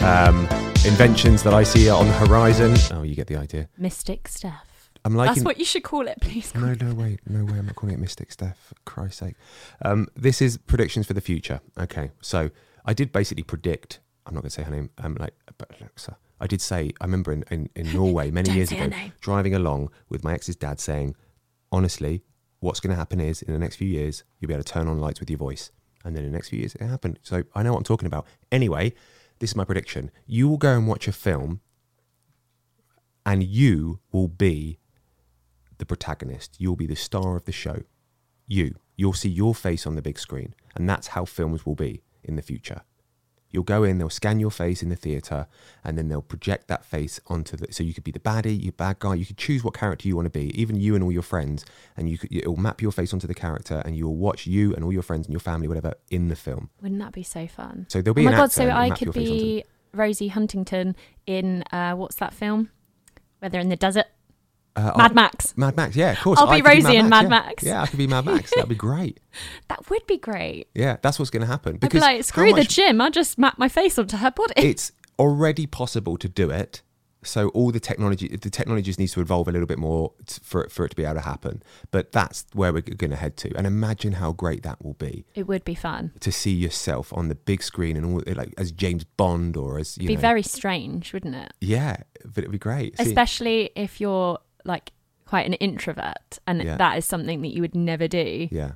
[0.04, 0.46] um,
[0.86, 2.76] inventions that I see on the horizon.
[2.92, 3.68] Oh, you get the idea.
[3.76, 4.92] Mystic stuff.
[5.04, 5.34] I'm liking.
[5.34, 6.54] That's what you should call it, please.
[6.54, 7.58] No, no way, no way.
[7.58, 8.56] I'm not calling it Mystic Steph.
[8.56, 9.34] For Christ's sake.
[9.84, 11.60] Um, this is predictions for the future.
[11.76, 12.50] Okay, so
[12.84, 13.98] I did basically predict.
[14.24, 14.90] I'm not going to say her name.
[14.98, 16.16] Um, like, but Alexa.
[16.40, 16.92] I did say.
[17.00, 18.88] I remember in, in, in Norway many Don't years ago,
[19.20, 21.16] driving along with my ex's dad, saying,
[21.76, 22.22] "Honestly,
[22.60, 24.88] what's going to happen is in the next few years you'll be able to turn
[24.88, 25.70] on lights with your voice."
[26.04, 27.18] And then in the next few years it happened.
[27.22, 28.26] So I know what I'm talking about.
[28.50, 28.94] Anyway,
[29.40, 30.10] this is my prediction.
[30.26, 31.60] You will go and watch a film,
[33.24, 34.78] and you will be
[35.78, 36.56] the protagonist.
[36.58, 37.82] You'll be the star of the show.
[38.46, 38.76] You.
[38.96, 40.54] You'll see your face on the big screen.
[40.74, 42.82] And that's how films will be in the future.
[43.50, 45.46] You'll go in, they'll scan your face in the theatre,
[45.84, 47.72] and then they'll project that face onto the.
[47.72, 49.14] So you could be the baddie, you bad guy.
[49.14, 51.64] You could choose what character you want to be, even you and all your friends,
[51.96, 52.34] and you could.
[52.34, 55.26] It'll map your face onto the character, and you'll watch you and all your friends
[55.26, 56.70] and your family, whatever, in the film.
[56.82, 57.86] Wouldn't that be so fun?
[57.88, 58.22] So there'll be.
[58.22, 58.52] Oh my an god!
[58.52, 62.70] So I could your be Rosie Huntington in uh, what's that film?
[63.38, 64.06] Whether in the desert,
[64.76, 65.56] Uh, Mad Max.
[65.56, 66.38] Mad Max, yeah, of course.
[66.38, 67.28] I'll be Rosie in Mad yeah.
[67.28, 67.62] Max.
[67.64, 68.50] Yeah, I could be Mad Max.
[68.54, 69.20] That'd be great.
[69.68, 70.68] That would be great.
[70.74, 71.74] Yeah, that's what's going to happen.
[71.74, 73.00] I'd be Because like, screw the gym.
[73.00, 74.52] I'll just map my face onto her body.
[74.56, 76.82] it's already possible to do it.
[77.22, 80.38] So all the technology, the technology just needs to evolve a little bit more t-
[80.44, 81.60] for it, for it to be able to happen.
[81.90, 83.52] But that's where we're going to head to.
[83.56, 86.12] And imagine how great that will be It would be fun.
[86.20, 89.96] to see yourself on the big screen and all like as James Bond or as
[89.98, 90.20] you It'd be know.
[90.20, 91.52] very strange, wouldn't it?
[91.60, 92.96] yeah, but it'd be great.
[92.96, 94.92] See- Especially if you're like
[95.24, 96.76] quite an introvert and Yeah.
[96.76, 98.72] that is something that you would never do, yeah.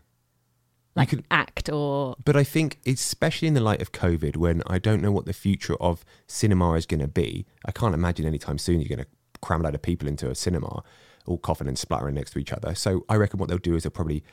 [0.96, 4.78] like could- act or But I think, especially in the light of COVID, when I
[4.78, 8.58] don't know what the future of cinema is going to be, I can't imagine anytime
[8.58, 10.82] soon you're going to cram a lot of people into a cinema,
[11.26, 12.74] all coughing and spluttering next to each other.
[12.74, 14.24] So I reckon what they'll do is they'll probably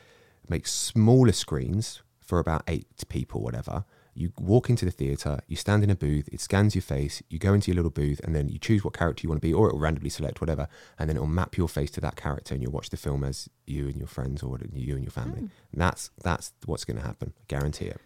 [0.50, 3.86] make smaller screens for about eight people, whatever.
[4.20, 7.38] You walk into the theatre, you stand in a booth, it scans your face, you
[7.38, 9.54] go into your little booth, and then you choose what character you want to be,
[9.54, 12.16] or it will randomly select whatever, and then it will map your face to that
[12.16, 15.12] character, and you'll watch the film as you and your friends, or you and your
[15.12, 15.42] family.
[15.42, 15.48] Hmm.
[15.72, 17.34] And that's that's what's going to happen.
[17.38, 18.02] I guarantee it.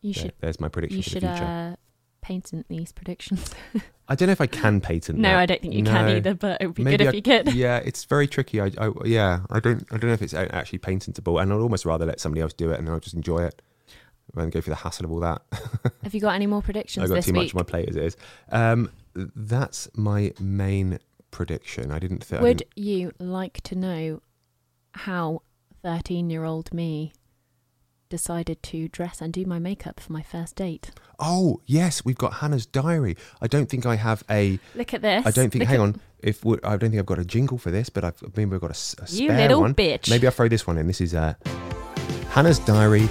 [0.00, 1.44] you There- should there's my prediction you for should the future.
[1.44, 1.76] uh,
[2.20, 3.54] patent these predictions.
[4.08, 5.18] I don't know if I can patent.
[5.20, 5.38] no, that.
[5.38, 7.22] I don't think you can either, but it would be Maybe good if I- you
[7.44, 7.54] could.
[7.64, 8.60] Yeah, it's very tricky.
[8.60, 11.84] I, I yeah, I don't I don't know if it's actually patentable, and I'd almost
[11.84, 13.62] rather let somebody else do it, and I'll just enjoy it
[14.34, 15.42] than go through the hassle of all that.
[16.02, 17.54] Have you got any more predictions I've got too week?
[17.54, 18.16] much on my plate as it is.
[18.50, 20.98] Um, that's my main
[21.30, 21.90] prediction.
[21.90, 22.42] I didn't think.
[22.42, 24.20] Would you like to know
[24.92, 25.42] how
[25.82, 27.12] 13 year old me
[28.08, 30.90] decided to dress and do my makeup for my first date?
[31.18, 33.16] Oh yes, we've got Hannah's diary.
[33.40, 34.58] I don't think I have a.
[34.74, 35.26] Look at this.
[35.26, 35.60] I don't think.
[35.62, 36.00] Look hang at- on.
[36.20, 38.70] If I don't think I've got a jingle for this, but I've maybe I've got
[38.70, 39.72] a, a You spare little one.
[39.74, 40.10] bitch.
[40.10, 40.88] Maybe I'll throw this one in.
[40.88, 41.34] This is uh,
[42.30, 43.08] Hannah's diary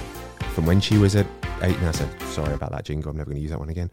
[0.58, 1.24] from when she was at
[1.62, 1.76] eight.
[1.76, 3.12] And I said, sorry about that jingle.
[3.12, 3.92] I'm never going to use that one again.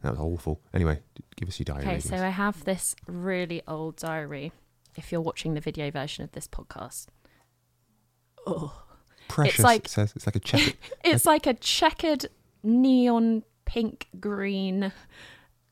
[0.00, 0.62] That was awful.
[0.72, 1.00] Anyway,
[1.36, 1.82] give us your diary.
[1.82, 4.50] Okay, so I have this really old diary.
[4.96, 7.08] If you're watching the video version of this podcast,
[8.46, 8.82] oh,
[9.28, 9.62] Precious.
[9.62, 10.78] like- it says it's like a check.
[11.04, 12.24] it's like a checkered
[12.62, 14.92] neon pink, green,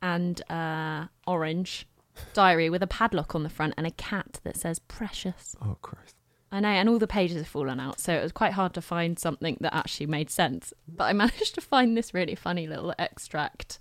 [0.02, 1.88] and uh, orange
[2.34, 6.16] diary with a padlock on the front and a cat that says "Precious." oh Christ.
[6.54, 8.80] I know, and all the pages have fallen out, so it was quite hard to
[8.80, 10.72] find something that actually made sense.
[10.86, 13.80] But I managed to find this really funny little extract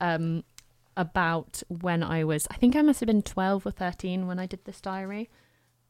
[0.00, 0.42] um,
[0.96, 4.46] about when I was, I think I must have been 12 or 13 when I
[4.46, 5.30] did this diary,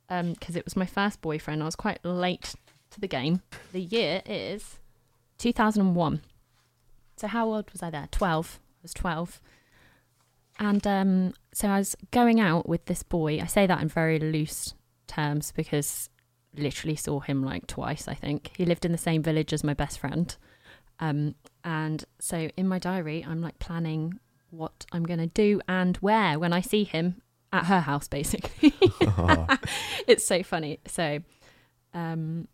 [0.06, 1.62] because it was my first boyfriend.
[1.62, 2.54] I was quite late
[2.90, 3.40] to the game.
[3.72, 4.80] The year is
[5.38, 6.20] 2001.
[7.16, 8.08] So how old was I there?
[8.10, 8.60] 12.
[8.62, 9.40] I was 12.
[10.58, 13.40] And um, so I was going out with this boy.
[13.40, 14.74] I say that in very loose
[15.06, 16.10] terms because
[16.59, 18.51] literally saw him like twice, I think.
[18.57, 20.35] He lived in the same village as my best friend.
[21.01, 24.18] Um, and so in my diary, I'm like planning
[24.51, 28.75] what I'm going to do and where when I see him at her house, basically.
[30.07, 30.81] it's so funny.
[30.87, 31.21] So
[31.94, 32.49] um,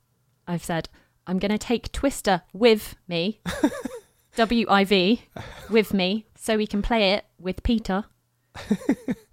[0.46, 0.88] I've said,
[1.26, 3.40] I'm going to take Twister with me,
[4.36, 5.22] W I V,
[5.70, 8.04] with me, so we can play it with Peter.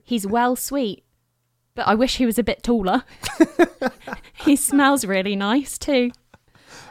[0.03, 1.03] He's well sweet,
[1.75, 3.03] but I wish he was a bit taller.
[4.45, 6.11] he smells really nice too.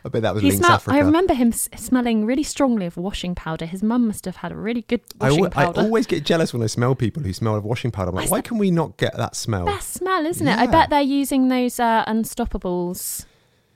[0.04, 0.96] I bet that was He Lynx smell- Africa.
[0.96, 3.66] I remember him s- smelling really strongly of washing powder.
[3.66, 5.80] His mum must have had a really good I, washing al- I powder.
[5.82, 8.08] always get jealous when I smell people who smell of washing powder.
[8.08, 9.66] I'm like, That's why the can we not get that smell?
[9.66, 10.56] Best smell, isn't it?
[10.58, 10.70] I Yeah.
[10.70, 13.26] bet they're using those uh, unstoppables.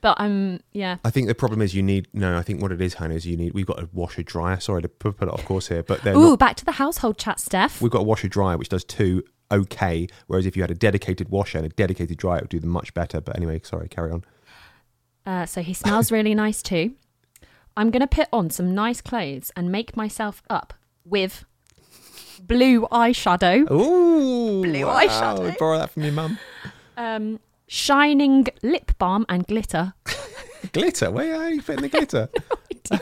[0.01, 0.97] But I'm yeah.
[1.03, 2.37] I think the problem is you need no.
[2.37, 3.53] I think what it is, Hannah, is you need.
[3.53, 4.59] We've got a washer dryer.
[4.59, 6.73] Sorry to put put it off course here, but they're Ooh, not, back to the
[6.73, 7.81] household chat, Steph.
[7.81, 10.07] we've got a washer dryer which does two okay.
[10.27, 12.69] Whereas if you had a dedicated washer and a dedicated dryer, it would do them
[12.71, 13.21] much better.
[13.21, 14.23] But anyway, sorry, carry on.
[15.25, 16.93] Uh, so he smells really nice too.
[17.77, 21.43] I'm going to put on some nice clothes and make myself up with
[22.41, 25.57] blue eyeshadow, Ooh, Blue wow, eyeshadow.
[25.57, 26.37] Borrow that from your mum.
[26.97, 29.93] um, shining lip balm and glitter.
[30.71, 31.11] Glitter.
[31.11, 32.29] Where are you putting the glitter?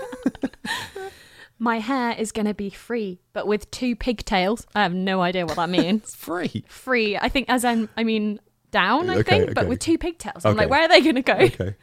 [1.64, 4.68] My hair is going to be free, but with two pigtails.
[4.76, 6.14] I have no idea what that means.
[6.18, 6.66] Free.
[6.68, 10.44] free, I think, as in, I mean, down, I Okay, think, but with two pigtails.
[10.44, 11.36] I'm like, where are they going to go?
[11.36, 11.76] Okay.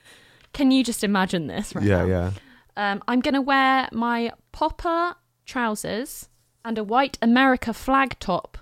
[0.53, 2.07] Can you just imagine this right Yeah, now?
[2.07, 2.31] yeah.
[2.77, 5.15] Um, I'm going to wear my popper
[5.47, 6.29] trousers
[6.63, 8.59] and a white America flag top.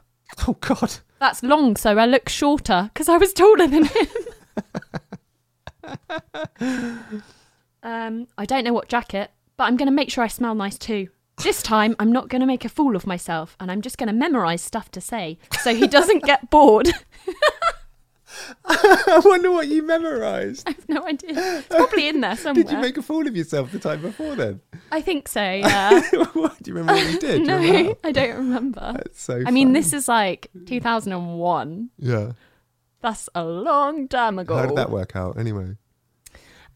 [0.46, 0.98] Oh God.
[1.18, 4.07] That's long, so I look shorter because I was taller than him.
[7.83, 10.79] um, I don't know what jacket, but I'm going to make sure I smell nice
[10.79, 11.09] too.
[11.42, 14.09] This time, I'm not going to make a fool of myself, and I'm just going
[14.09, 16.88] to memorize stuff to say so he doesn't get bored.
[18.64, 20.68] I wonder what you memorised.
[20.68, 21.59] I have no idea.
[21.59, 22.64] It's probably in there somewhere.
[22.64, 24.61] Did you make a fool of yourself the time before then?
[24.92, 25.42] I think so.
[25.42, 26.01] Yeah.
[26.33, 26.62] what?
[26.62, 27.40] Do you remember what you did?
[27.40, 27.97] You no.
[28.05, 28.92] I don't remember.
[28.97, 29.42] That's so.
[29.47, 31.90] I mean, this is like 2001.
[31.99, 32.33] Yeah.
[33.01, 34.57] That's a long time ago.
[34.57, 35.77] How did that work out anyway?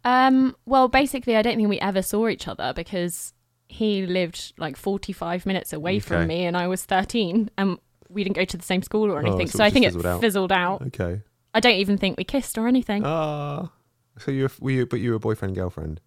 [0.04, 3.32] Um, well, basically, I don't think we ever saw each other because
[3.68, 6.00] he lived like 45 minutes away Okay.
[6.00, 7.78] from me and I was 13 and
[8.10, 9.46] we didn't go to the same school or Oh, anything.
[9.46, 10.20] so so I think it fizzled out.
[10.20, 10.82] fizzled out.
[10.88, 11.22] Okay.
[11.54, 13.02] I don't even think we kissed or anything.
[13.06, 13.70] Ah.
[14.18, 16.00] so you were, were you, but you were boyfriend girlfriend.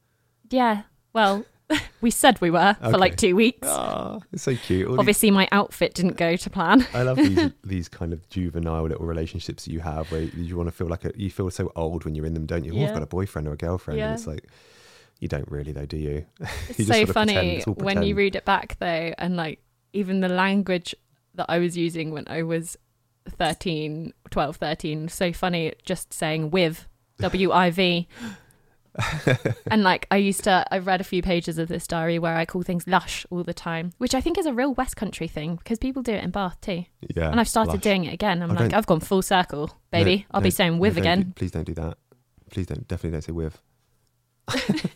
[0.50, 0.84] yeah.
[1.14, 1.46] Well,
[2.02, 3.68] we said we were for like two weeks.
[3.70, 4.88] Ah, it's so cute.
[4.88, 6.86] All these- Obviously, my outfit didn't go to plan.
[6.94, 10.68] I love these these kind of juvenile little relationships that you have where you want
[10.68, 12.74] to feel like a, you feel so old when you're in them, don't you?
[12.80, 14.08] Oh, I've got a boyfriend or a girlfriend, Yeah.
[14.12, 14.48] and it's like
[15.20, 16.26] you don't really though, do you?
[16.70, 19.36] It's You so sort of pretend, funny it's when you read it back though, and
[19.36, 19.60] like
[19.94, 20.94] even the language
[21.36, 22.78] that I was using when I was
[23.30, 26.88] 13, 12, 13, so funny just saying with,
[27.20, 28.08] W I V.
[29.68, 32.46] and like I used to, I've read a few pages of this diary where I
[32.46, 35.56] call things lush all the time, which I think is a real West Country thing
[35.58, 36.86] because people do it in Bath too.
[37.16, 37.82] Yeah, and I've started lush.
[37.82, 38.42] doing it again.
[38.42, 40.26] I'm I like, I've gone full circle, No, baby.
[40.32, 41.34] I'll no, be saying with do- again.
[41.36, 41.98] please don't do that.
[42.52, 42.88] Please don't.
[42.88, 43.60] Definitely don't say with.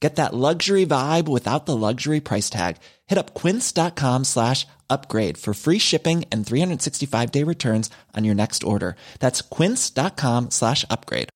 [0.00, 2.78] Get that luxury vibe without the luxury price tag.
[3.06, 8.64] Hit up quince.com slash upgrade for free shipping and 365 day returns on your next
[8.64, 8.96] order.
[9.20, 11.28] That's quince.com slash upgrade.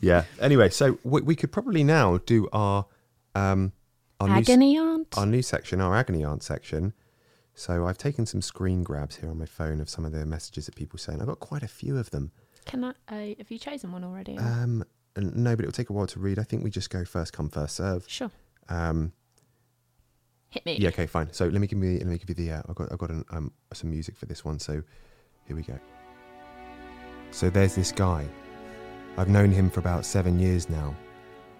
[0.00, 0.24] Yeah.
[0.40, 2.86] Anyway, so we, we could probably now do our
[3.34, 3.72] um
[4.20, 5.16] our new, Agony aunt.
[5.16, 6.92] our new section, our agony aunt section.
[7.54, 10.66] So I've taken some screen grabs here on my phone of some of the messages
[10.66, 11.20] that people sent.
[11.20, 12.30] I've got quite a few of them.
[12.68, 12.90] Can I?
[13.08, 14.38] Uh, have you chosen one already?
[14.38, 14.84] Um,
[15.16, 16.38] no, but it'll take a while to read.
[16.38, 18.04] I think we just go first come first serve.
[18.06, 18.30] sure.
[18.68, 19.12] Um,
[20.50, 20.76] Hit me.
[20.78, 21.32] yeah, okay, fine.
[21.32, 22.52] So let me give me let me give you the.
[22.52, 24.58] Uh, I've got I've got an, um, some music for this one.
[24.58, 24.82] So
[25.46, 25.78] here we go.
[27.30, 28.26] So there's this guy.
[29.16, 30.94] I've known him for about seven years now.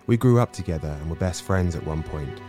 [0.07, 2.41] We grew up together and were best friends at one point.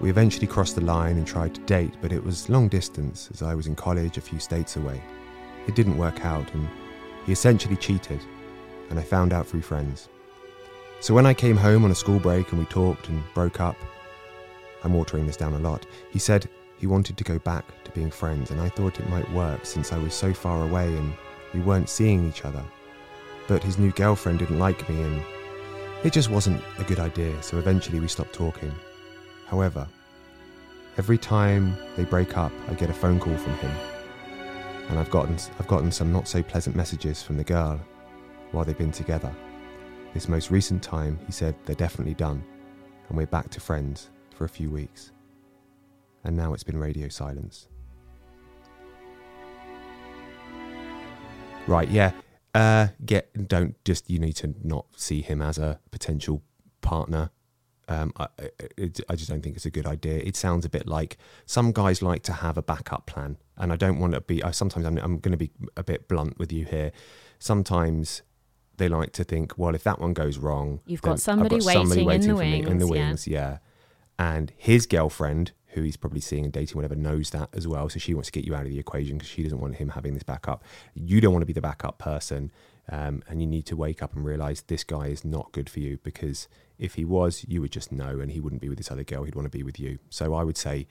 [0.00, 3.42] We eventually crossed the line and tried to date, but it was long distance as
[3.42, 5.00] I was in college a few states away.
[5.66, 6.68] It didn't work out, and
[7.26, 8.20] he essentially cheated,
[8.90, 10.08] and I found out through friends.
[11.00, 13.76] So when I came home on a school break and we talked and broke up,
[14.82, 15.86] I'm watering this down a lot.
[16.10, 19.30] He said he wanted to go back to being friends, and I thought it might
[19.32, 21.14] work since I was so far away and
[21.52, 22.64] we weren't seeing each other.
[23.48, 25.22] But his new girlfriend didn't like me, and
[26.02, 28.74] it just wasn't a good idea, so eventually we stopped talking.
[29.46, 29.86] However,
[30.98, 33.93] every time they break up, I get a phone call from him.
[34.88, 37.80] And I've gotten, I've gotten some not so pleasant messages from the girl
[38.52, 39.34] while they've been together.
[40.12, 42.44] This most recent time, he said they're definitely done,
[43.08, 45.12] and we're back to friends for a few weeks.
[46.22, 47.68] And now it's been radio silence.
[51.66, 52.12] Right, yeah.
[52.54, 56.42] Uh, get don't just you need to not see him as a potential
[56.80, 57.30] partner.
[57.88, 58.28] Um, I,
[58.76, 60.18] it, I just don't think it's a good idea.
[60.18, 63.76] It sounds a bit like some guys like to have a backup plan, and I
[63.76, 64.42] don't want to be.
[64.42, 66.92] I, sometimes I'm, I'm going to be a bit blunt with you here.
[67.38, 68.22] Sometimes
[68.76, 72.02] they like to think, well, if that one goes wrong, You've got somebody got somebody
[72.02, 73.08] waiting in the me in the wings, yeah.
[73.08, 73.58] wings, yeah.
[74.18, 77.88] And his girlfriend, who he's probably seeing and dating, whatever, knows that as well.
[77.88, 79.90] So she wants to get you out of the equation because she doesn't want him
[79.90, 80.64] having this backup.
[80.94, 82.52] You don't want to be the backup person.
[82.90, 85.80] Um, and you need to wake up and realize this guy is not good for
[85.80, 88.90] you because if he was, you would just know and he wouldn't be with this
[88.90, 89.24] other girl.
[89.24, 89.98] He'd want to be with you.
[90.10, 90.86] So I would say,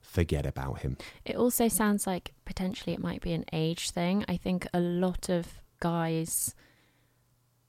[0.00, 0.96] forget about him.
[1.24, 4.24] It also sounds like potentially it might be an age thing.
[4.28, 6.54] I think a lot of guys,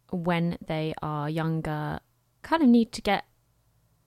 [0.09, 1.99] when they are younger,
[2.43, 3.25] kind of need to get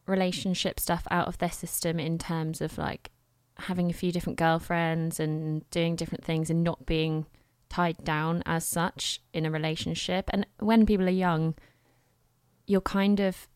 [0.07, 3.11] relationship stuff out of their system in terms of like
[3.59, 7.27] having a few different girlfriends and doing different things and not being
[7.69, 10.31] tied down as such in a relationship.
[10.33, 11.55] And when people are young,
[12.67, 13.49] you're kind of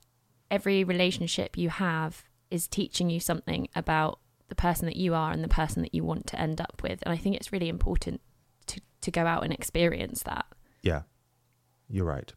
[0.51, 5.43] every relationship you have is teaching you something about the person that you are and
[5.43, 7.03] the person that you want to end up with.
[7.03, 8.21] And I think it's really important
[8.67, 10.45] to, to go out and experience that.
[10.83, 11.03] Yeah,
[11.89, 12.31] you're right.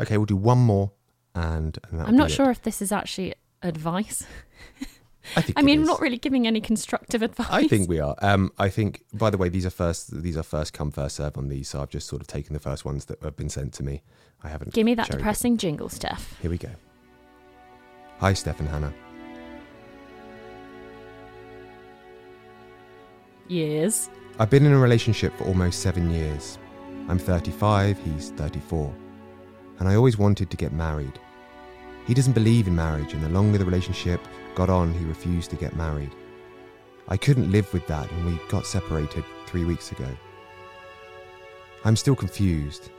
[0.00, 0.92] Okay, we'll do one more,
[1.34, 2.36] and, and I'm not be it.
[2.36, 4.24] sure if this is actually advice.
[5.34, 5.88] I think I mean, I'm is.
[5.88, 7.48] not really giving any constructive advice.
[7.50, 8.14] I think we are.
[8.22, 9.02] Um, I think.
[9.12, 10.22] By the way, these are first.
[10.22, 11.68] These are first come first serve on these.
[11.68, 14.02] So I've just sort of taken the first ones that have been sent to me.
[14.44, 14.72] I haven't.
[14.72, 16.38] Give me that depressing jingle, Steph.
[16.40, 16.70] Here we go.
[18.18, 18.94] Hi, Steph and Hannah.
[23.48, 24.08] Years.
[24.38, 26.58] I've been in a relationship for almost seven years.
[27.08, 28.92] I'm 35, he's 34.
[29.78, 31.18] And I always wanted to get married.
[32.06, 34.20] He doesn't believe in marriage, and the longer the relationship
[34.56, 36.10] got on, he refused to get married.
[37.06, 40.08] I couldn't live with that, and we got separated three weeks ago.
[41.84, 42.90] I'm still confused.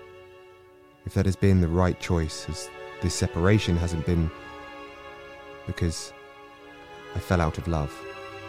[1.06, 2.70] If that has been the right choice, as
[3.02, 4.32] this separation hasn't been
[5.66, 6.14] because
[7.16, 7.94] I fell out of love.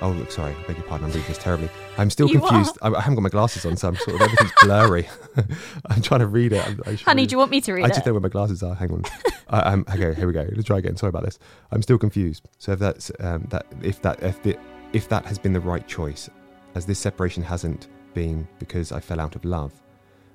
[0.01, 1.69] Oh, look, sorry, I beg your pardon, I'm reading this terribly.
[1.97, 2.79] I'm still You confused.
[2.83, 5.09] I, I haven't got my glasses on, so I'm sort of everything's blurry.
[5.87, 6.65] I'm trying to read it.
[6.87, 7.91] I, I Honey, read do you want me to read I it?
[7.91, 8.77] I just know where my glasses are.
[8.77, 9.03] Hang on.
[9.49, 10.47] uh, um, okay, here we go.
[10.53, 10.97] Let's try again.
[10.97, 11.41] Sorry about this.
[11.73, 12.49] I'm still confused.
[12.59, 14.57] So if that's um, that, if that, if the,
[14.93, 16.31] if that has been the right choice,
[16.77, 19.73] as this separation hasn't been because I fell out of love,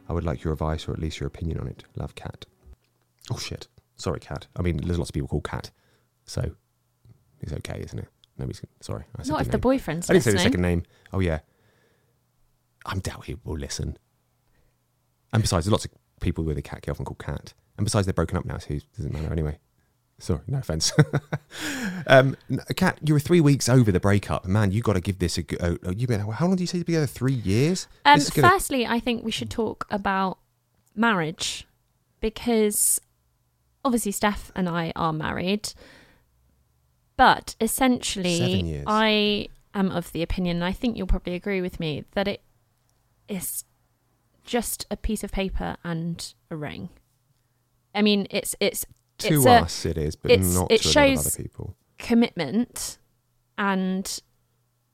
[0.10, 1.86] I would like your advice or at least your opinion on it.
[1.96, 2.46] Love, Cat.
[3.32, 3.70] Oh shit.
[3.96, 4.48] Sorry, Cat.
[4.58, 5.72] I mean, there's lots of people called Cat,
[6.26, 6.52] so
[7.40, 8.08] it's okay, isn't it?
[8.38, 9.04] Nobody's sorry.
[9.18, 9.62] I Not if the name.
[9.62, 10.84] boyfriend's I didn't say the second name.
[11.12, 11.40] Oh yeah.
[12.86, 13.98] I'm doubt he will listen.
[15.32, 17.54] And besides, there's lots of people with a cat girlfriend called Cat.
[17.78, 19.58] And besides, they're broken up now, so it doesn't matter anyway.
[20.20, 20.94] Sorry, no offense.
[22.08, 22.36] um,
[23.04, 24.46] you were three weeks over the breakup.
[24.46, 25.78] Man, you got to give this a go.
[25.84, 27.08] Oh, you been how long do you say together?
[27.08, 27.88] Three years.
[28.06, 30.38] Um, gonna- Firstly, I think we should talk about
[30.96, 31.68] marriage
[32.22, 33.02] because
[33.84, 35.74] obviously Steph and I are married,
[37.24, 42.04] but essentially, I am of the opinion, and I think you'll probably agree with me,
[42.16, 42.42] that it
[43.30, 43.64] is
[44.44, 46.90] just a piece of paper and a ring.
[47.96, 48.86] I mean, it's it's
[49.20, 51.44] to it's a- us, it is, but not it to a lot of shows- other
[51.44, 51.78] people.
[51.98, 52.98] commitment
[53.58, 54.20] and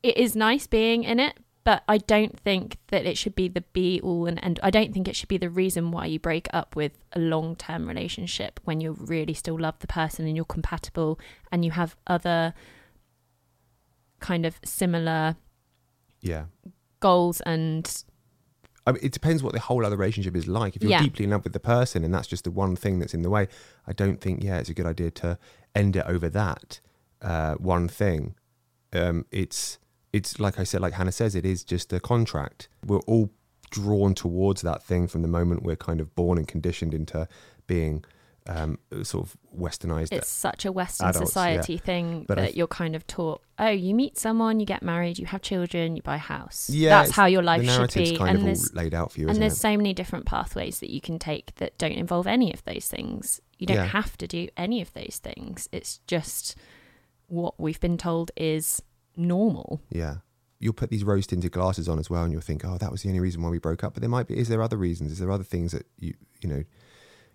[0.04, 3.62] it is nice being in it but i don't think that it should be the
[3.74, 6.48] be all and end i don't think it should be the reason why you break
[6.54, 10.46] up with a long term relationship when you really still love the person and you're
[10.46, 11.20] compatible
[11.52, 12.54] and you have other
[14.20, 15.36] kind of similar
[16.22, 16.46] Yeah.
[17.00, 18.04] goals and
[18.88, 20.76] I mean, it depends what the whole other relationship is like.
[20.76, 21.04] If you're Yeah.
[21.04, 23.30] deeply in love with the person and that's just the one thing that's in the
[23.30, 23.48] way,
[23.86, 25.38] I don't think, yeah, it's a good idea to
[25.76, 26.80] end it over that
[27.22, 28.36] uh, one thing.
[28.94, 29.78] Um, it's
[30.14, 32.68] it's like I said, like Hannah says, it is just a contract.
[32.86, 33.30] We're all
[33.70, 37.28] drawn towards that thing from the moment we're kind of born and conditioned into
[37.68, 38.04] being
[38.48, 40.12] um, sort of westernized.
[40.12, 41.80] it's such a western adults, society yeah.
[41.80, 45.28] thing But that you're kind of taught oh you meet someone you get married you
[45.28, 48.48] have children you buy a house yeah, that's how your life should be kind and
[48.48, 49.58] there's laid out for you, and there's it?
[49.58, 53.40] so many different pathways that you can take that don't involve any of those things.
[53.60, 53.86] You don't Yeah.
[53.86, 55.70] have to do any of those things.
[55.72, 56.56] It's just
[57.28, 58.82] what we've been told is
[59.16, 59.82] normal.
[59.90, 60.18] Yeah.
[60.60, 63.04] You'll put these rose tinted glasses on as well, and you'll think, "Oh, that was
[63.04, 64.38] the only reason why we broke up." But there might be.
[64.38, 65.12] Is there other reasons?
[65.12, 66.58] Is there other things that you, you know?
[66.58, 66.66] you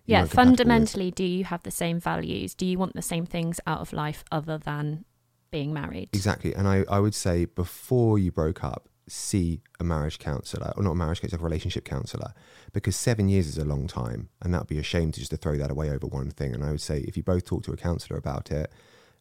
[0.05, 2.53] yeah, fundamentally, do you have the same values?
[2.53, 5.05] Do you want the same things out of life other than
[5.49, 6.09] being married?
[6.13, 6.53] Exactly.
[6.53, 10.91] And I, I would say before you broke up, see a marriage counsellor, or not
[10.91, 12.33] a marriage counsellor, a relationship counsellor,
[12.73, 15.31] because seven years is a long time, and that would be a shame to just
[15.31, 16.53] to throw that away over one thing.
[16.53, 18.71] And I would say if you both talk to a counsellor about it,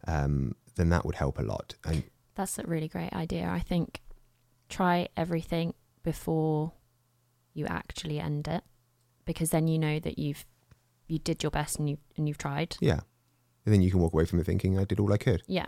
[0.07, 1.77] um, then that would help a lot.
[1.85, 2.05] And
[2.35, 3.49] That's a really great idea.
[3.49, 4.01] I think
[4.69, 6.73] try everything before
[7.53, 8.63] you actually end it,
[9.25, 10.45] because then you know that you've
[11.07, 12.77] you did your best and you and you've tried.
[12.81, 13.01] yeah,
[13.65, 15.67] and then you can walk away from it thinking I did all I could, Yeah.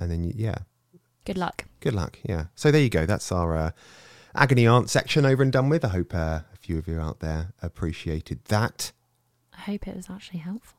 [0.00, 0.58] and then you, yeah,
[1.24, 1.66] Good luck.
[1.78, 2.18] Good luck.
[2.24, 2.46] Yeah.
[2.56, 3.06] So there you go.
[3.06, 3.70] That's our uh,
[4.34, 5.84] agony aunt section over and done with.
[5.84, 8.90] I hope uh, a few of you out there appreciated that.
[9.56, 10.78] I hope it was actually helpful.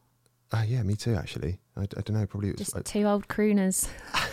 [0.52, 1.16] Uh, yeah, me too.
[1.16, 2.26] Actually, I, I don't know.
[2.26, 3.88] Probably it was Just two old crooners.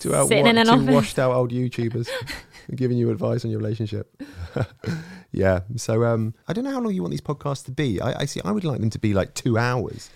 [0.00, 0.86] two, out, sitting in an two office.
[0.94, 2.08] washed out old YouTubers
[2.74, 4.20] giving you advice on your relationship.
[5.32, 5.60] yeah.
[5.76, 8.00] So um, I don't know how long you want these podcasts to be.
[8.00, 8.40] I, I see.
[8.44, 10.10] I would like them to be like two hours.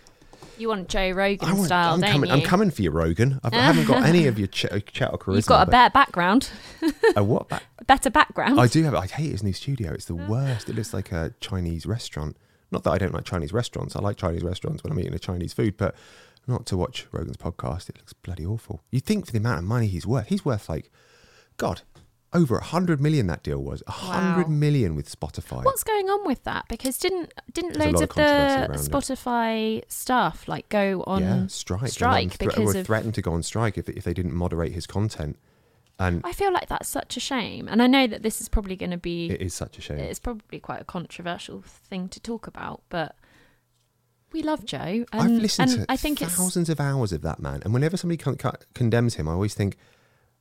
[0.57, 2.31] You want Joe Rogan I want, style, I'm don't coming.
[2.31, 2.37] you?
[2.37, 3.41] I'm coming for you, Rogan.
[3.43, 5.35] I've, I haven't got any of your ch- chat or charisma.
[5.37, 6.51] You've got a but- better background.
[7.17, 7.49] a what?
[7.49, 7.63] Back?
[7.79, 8.59] A better background.
[8.61, 8.95] I do have.
[8.95, 9.93] I hate his new studio.
[9.93, 10.69] It's the worst.
[10.71, 12.37] It looks like a Chinese restaurant.
[12.71, 13.95] Not that I don't like Chinese restaurants.
[13.95, 15.95] I like Chinese restaurants when I'm eating a Chinese food, but
[16.47, 17.89] not to watch Rogan's podcast.
[17.89, 18.83] It looks bloody awful.
[18.91, 20.91] You think for the amount of money he's worth, he's worth like,
[21.57, 21.83] God,
[22.33, 23.27] over a hundred million.
[23.29, 24.55] That deal was a hundred Wow.
[24.55, 25.65] million with Spotify.
[25.65, 26.67] What's going on with that?
[26.69, 28.79] Because didn't didn't There's loads of of the around it.
[28.81, 31.89] Spotify stuff like go on yeah, strike.
[31.91, 34.73] Strike thre- because or of threatened to go on strike if if they didn't moderate
[34.73, 35.39] his content.
[35.97, 37.69] And I feel like that's such a shame.
[37.69, 39.99] And I know that this is probably going to be it is such a shame.
[39.99, 43.15] it's probably quite a controversial thing to talk about, but
[44.35, 44.79] we love Joe.
[44.79, 47.73] And, I've listened and to I think it's thousands of hours of that man, and
[47.73, 49.79] whenever somebody con- con- condemns him, I always think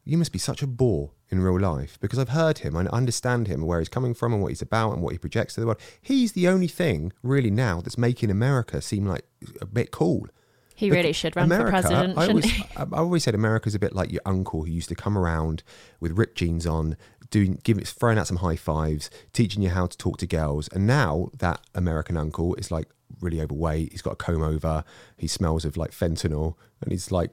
[0.03, 3.47] you must be such a bore in real life because I've heard him and understand
[3.47, 5.61] him and where he's coming from and what he's about and what he projects to
[5.61, 5.79] the world.
[6.01, 9.25] He's the only thing really now that's making America seem like
[9.61, 10.27] a bit cool.
[10.75, 13.79] he really should run America, for president, I shouldn't always, I always said America's a
[13.79, 15.63] bit like your uncle who used to come around
[16.01, 16.97] with ripped jeans on,
[17.29, 20.67] doing, giving, throwing out some high fives, teaching you how to talk to girls.
[20.73, 22.89] And now that American uncle is like
[23.21, 23.91] really overweight.
[23.91, 24.83] He's got a comb over.
[25.17, 27.31] He smells of like fentanyl, and he's like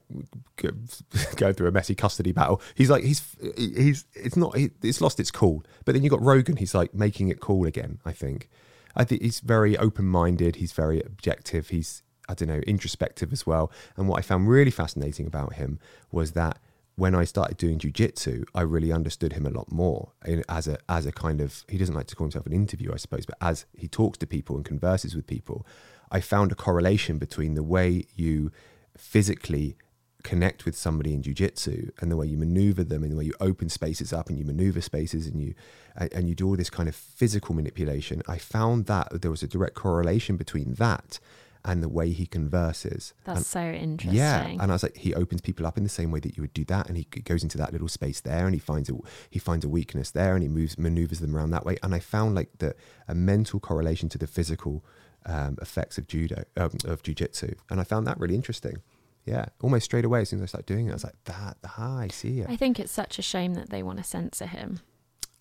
[1.37, 2.61] going through a messy custody battle.
[2.74, 3.22] He's like he's
[3.57, 5.64] he's it's not it's lost its cool.
[5.85, 6.57] But then you got Rogan.
[6.57, 7.99] He's like making it cool again.
[8.05, 8.49] I think.
[8.97, 10.57] I think he's very open minded.
[10.57, 11.68] He's very objective.
[11.68, 13.70] He's I don't know introspective as well.
[13.97, 15.78] And what I found really fascinating about him
[16.12, 16.59] was that
[17.01, 20.12] when I started doing jujitsu, I really understood him a lot more
[20.51, 22.98] as a as a kind of he doesn't like to call himself an interviewer, I
[22.98, 25.66] suppose, but as he talks to people and converses with people,
[26.11, 28.53] I found a correlation between the way you
[28.98, 29.76] physically
[30.24, 33.32] connect with somebody in jujitsu and the way you maneuver them and the way you
[33.40, 35.55] open spaces up and you maneuver spaces and you
[35.96, 38.20] and, and you do all this kind of physical manipulation.
[38.28, 41.18] I found that there was a direct correlation between that
[41.65, 43.13] and the way he converses.
[43.25, 44.17] That's And- so interesting.
[44.17, 46.43] yeah, and I was like, he opens people up in the same way that you
[46.43, 48.95] would do that, and he goes into that little space there, and he finds a
[49.31, 51.77] he finds a weakness there, and he moves maneuvers them around that way.
[51.83, 52.75] And I found like the
[53.09, 54.85] a mental correlation to the physical
[55.27, 58.79] um, effects of judo um, of jujitsu, and I found that really interesting.
[59.27, 61.59] Yeah, almost straight away as soon as I started doing it, I was like, that,
[61.65, 62.49] ah, I see it.
[62.49, 64.81] I think it's such a shame that they want to censor him.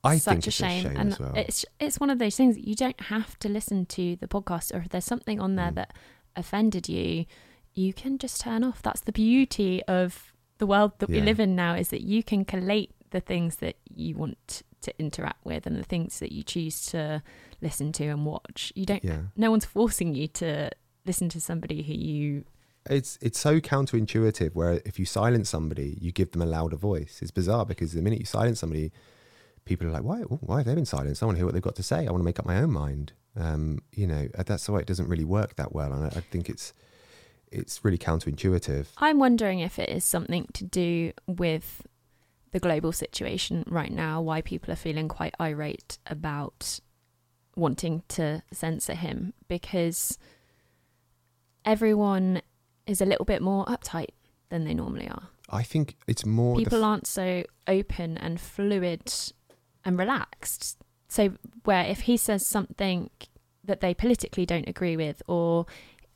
[0.04, 1.34] I such think a it's shame, a shame and as well.
[1.36, 4.74] it's it's one of those things that you don't have to listen to the podcast,
[4.74, 5.56] or if there's something on Mm.
[5.58, 5.94] there that
[6.36, 7.26] offended you,
[7.74, 8.82] you can just turn off.
[8.82, 12.46] That's the beauty of the world that we live in now, is that you can
[12.46, 16.86] collate the things that you want to interact with and the things that you choose
[16.88, 17.22] to
[17.62, 18.72] listen to and watch.
[18.76, 19.04] You don't.
[19.04, 19.22] Yeah.
[19.36, 20.70] No one's forcing you to
[21.06, 22.46] listen to somebody who you.
[22.90, 27.20] it's it's so counterintuitive where if you silence somebody you give them a louder voice
[27.22, 28.92] it's bizarre because the minute you silence somebody
[29.70, 30.18] people are like why
[30.50, 32.00] why have they been silenced i want to hear what they've got to say.
[32.08, 33.14] I want to make up my own mind.
[33.38, 36.22] Um, you know uh, that's why it doesn't really work that well and I, I
[36.32, 36.74] think it's
[37.52, 38.88] it's really counterintuitive.
[38.98, 41.86] I'm wondering if it is something to do with
[42.52, 46.80] the global situation right now, why people are feeling quite irate about
[47.56, 50.18] wanting to censor him because
[51.66, 52.42] everyone
[52.88, 54.10] is a little bit more uptight
[54.50, 55.28] than they normally are.
[55.50, 59.14] i think it's more People f- aren't so open and fluid
[59.86, 60.78] and relaxed.
[61.08, 63.10] So, where if he says something
[63.64, 65.66] that they politically don't agree with, or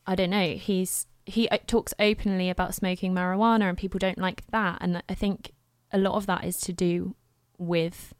[0.05, 4.45] I don't know, he's he uh, talks openly about smoking marijuana, and people don't like
[4.51, 4.77] that.
[4.81, 5.51] And I think
[5.91, 7.15] a lot of that is to do
[7.57, 8.13] with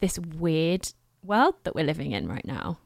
[0.00, 2.78] this weird world that we're living in right now.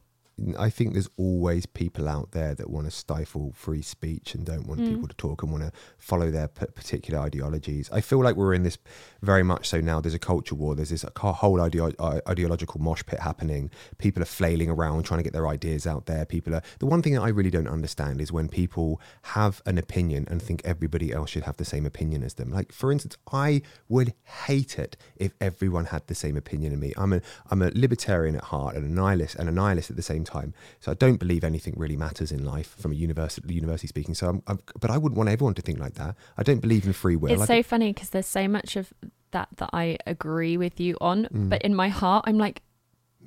[0.57, 4.67] I think there's always people out there that want to stifle free speech and don't
[4.67, 4.89] want Mm.
[4.89, 7.89] people to talk and want to follow their p- particular ideologies.
[7.91, 8.77] I feel like we're in this
[9.21, 9.99] very much so now.
[10.01, 10.75] There's a culture war.
[10.75, 13.69] There's this whole ideo- uh, ideological mosh pit happening.
[13.97, 16.25] People are flailing around trying to get their ideas out there.
[16.25, 16.63] People are.
[16.79, 18.99] The one thing that I really don't understand is when people
[19.37, 22.49] have an opinion and think everybody else should have the same opinion as them.
[22.51, 24.13] Like for instance, I would
[24.47, 26.93] hate it if everyone had the same opinion as me.
[26.97, 27.21] I'm a
[27.51, 30.30] I'm a libertarian at heart and a nihilist and a nihilist at the same time.
[30.79, 34.15] So I don't believe anything really matters in life from a university university speaking.
[34.15, 36.15] So I'm, I'm but I wouldn't want everyone to think like that.
[36.37, 37.31] I don't believe in free will.
[37.31, 38.93] it's I so don't- funny because there's so much of
[39.31, 41.49] that that I agree with you on, Mm.
[41.49, 42.61] but in my heart, I'm like,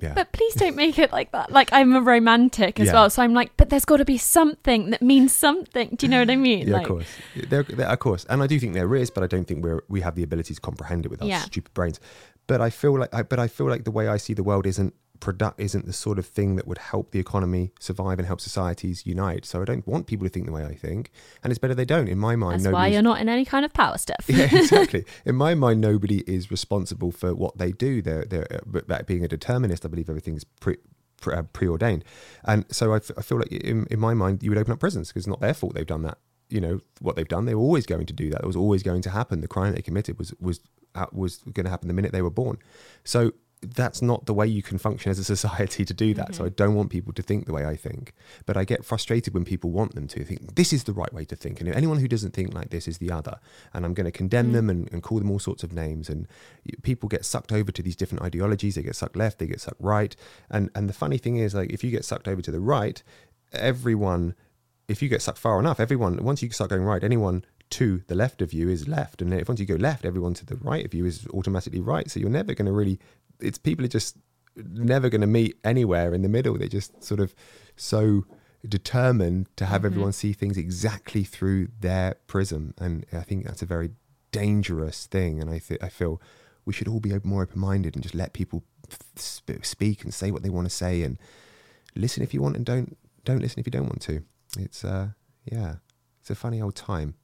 [0.01, 0.13] yeah.
[0.13, 1.51] but please don't make it like that.
[1.51, 2.93] Like I'm a romantic as Yeah.
[2.93, 5.95] well, so I'm like, but there's got to be something that means something.
[5.95, 6.67] Do you know what I mean?
[6.67, 7.07] Yeah, like, of course.
[7.49, 9.81] There, there, of course, and I do think there is, but I don't think we're
[9.89, 11.39] we have the ability to comprehend it with our Yeah.
[11.41, 11.99] stupid brains.
[12.47, 14.67] But I feel like, I, but I feel like the way I see the world
[14.67, 18.41] isn't product isn't the sort of thing that would help the economy survive and help
[18.41, 19.45] societies unite.
[19.45, 21.11] So I don't want people to think the way I think,
[21.43, 22.07] and it's better they don't.
[22.07, 24.25] In my mind, That's why you're not in any kind of power stuff.
[24.27, 25.05] yeah, exactly.
[25.25, 28.01] In my mind, nobody is responsible for what they do.
[28.01, 30.77] They're, they're uh, but being a determinist, I believe everything's pre,
[31.21, 32.03] pre, uh, preordained,
[32.43, 34.79] and so I, f- I feel like in, in my mind, you would open up
[34.79, 36.17] prisons because it's not their fault they've done that.
[36.49, 38.41] You know what they've done; they were always going to do that.
[38.41, 39.41] It was always going to happen.
[39.41, 40.59] The crime they committed was was
[40.95, 42.57] uh, was going to happen the minute they were born.
[43.03, 46.35] So that's not the way you can function as a society to do that.
[46.35, 46.47] So mm-hmm.
[46.47, 48.13] I don't want people to think the way I think.
[48.45, 51.25] But I get frustrated when people want them to think this is the right way
[51.25, 51.59] to think.
[51.59, 53.39] And anyone who doesn't think like this is the other.
[53.73, 54.53] And I'm going to condemn mm.
[54.53, 56.09] them and, and call them all sorts of names.
[56.09, 56.27] And
[56.83, 58.75] people get sucked over to these different ideologies.
[58.75, 60.15] They get sucked left, they get sucked right.
[60.49, 63.01] And and the funny thing is like if you get sucked over to the right,
[63.53, 64.35] everyone
[64.87, 68.15] if you get sucked far enough, everyone once you start going right, anyone to the
[68.15, 70.85] left of you is left, and if once you go left, everyone to the right
[70.85, 72.09] of you is automatically right.
[72.11, 72.99] So you're never going to really.
[73.39, 74.17] It's people are just
[74.55, 76.57] never going to meet anywhere in the middle.
[76.57, 77.33] They're just sort of
[77.75, 78.25] so
[78.67, 83.65] determined to have everyone see things exactly through their prism, and I think that's a
[83.67, 83.91] very
[84.31, 85.39] dangerous thing.
[85.41, 86.21] And I th- I feel
[86.65, 88.63] we should all be more open minded and just let people
[89.15, 91.17] sp- speak and say what they want to say and
[91.95, 94.23] listen if you want and don't don't listen if you don't want to.
[94.57, 95.09] It's uh
[95.45, 95.75] yeah,
[96.19, 97.15] it's a funny old time.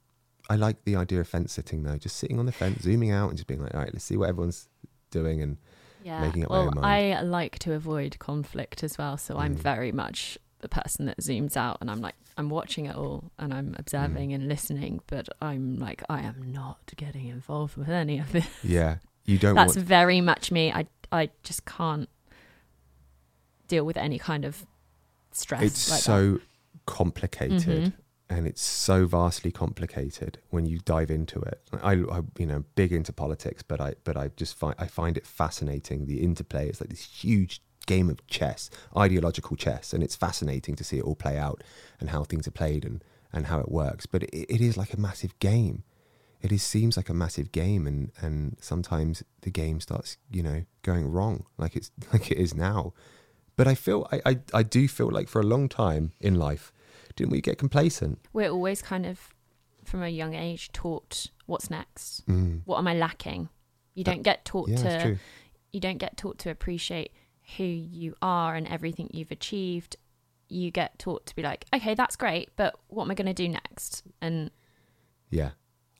[0.48, 3.28] I like the idea of fence sitting though, just sitting on the fence, zooming out,
[3.28, 4.68] and just being like, all right, let's see what everyone's
[5.10, 5.58] doing, and
[6.04, 6.20] Yeah.
[6.20, 6.86] making up my well, own mind.
[6.86, 9.58] I like to avoid conflict as well, so I'm Mm.
[9.60, 13.52] very much the person that zooms out and I'm like I'm watching it all and
[13.52, 14.34] I'm observing Mm.
[14.36, 18.46] and listening, but I'm like I am not getting involved with any of this.
[18.62, 19.86] yeah, you don't That's want.
[19.88, 20.72] very much me.
[20.72, 22.08] I I just can't
[23.68, 24.64] deal with any kind of
[25.32, 25.62] stress.
[25.62, 26.04] It's like that.
[26.04, 26.40] so
[26.86, 27.60] complicated.
[27.60, 27.92] Mhm.
[28.32, 31.60] And it's so vastly complicated when you dive into it.
[31.82, 35.18] I, I, you know, big into politics, but I, but I just find I find
[35.18, 36.06] it fascinating.
[36.06, 36.68] The interplay.
[36.68, 41.04] It's like this huge game of chess, ideological chess, and it's fascinating to see it
[41.04, 41.62] all play out
[42.00, 43.04] and how things are played and
[43.34, 44.06] and how it works.
[44.06, 45.84] But it, it is like a massive game.
[46.40, 50.64] It is seems like a massive game, and and sometimes the game starts, you know,
[50.80, 52.94] going wrong, like it's like it is now.
[53.56, 56.72] But I feel I, I, I do feel like for a long time in life,
[57.16, 58.18] didn't we get complacent?
[58.32, 59.34] we're always kind of
[59.84, 62.26] from a young age taught what's next.
[62.28, 62.62] Mm.
[62.64, 63.48] What am I lacking?
[63.94, 65.18] You don't get taught Yeah, to
[65.72, 67.12] you don't get taught to appreciate
[67.56, 69.96] who you are and everything you've achieved.
[70.48, 73.34] You get taught to be like, okay, that's great, but what am I going to
[73.34, 74.02] do next?
[74.20, 74.50] And
[75.30, 75.50] Yeah.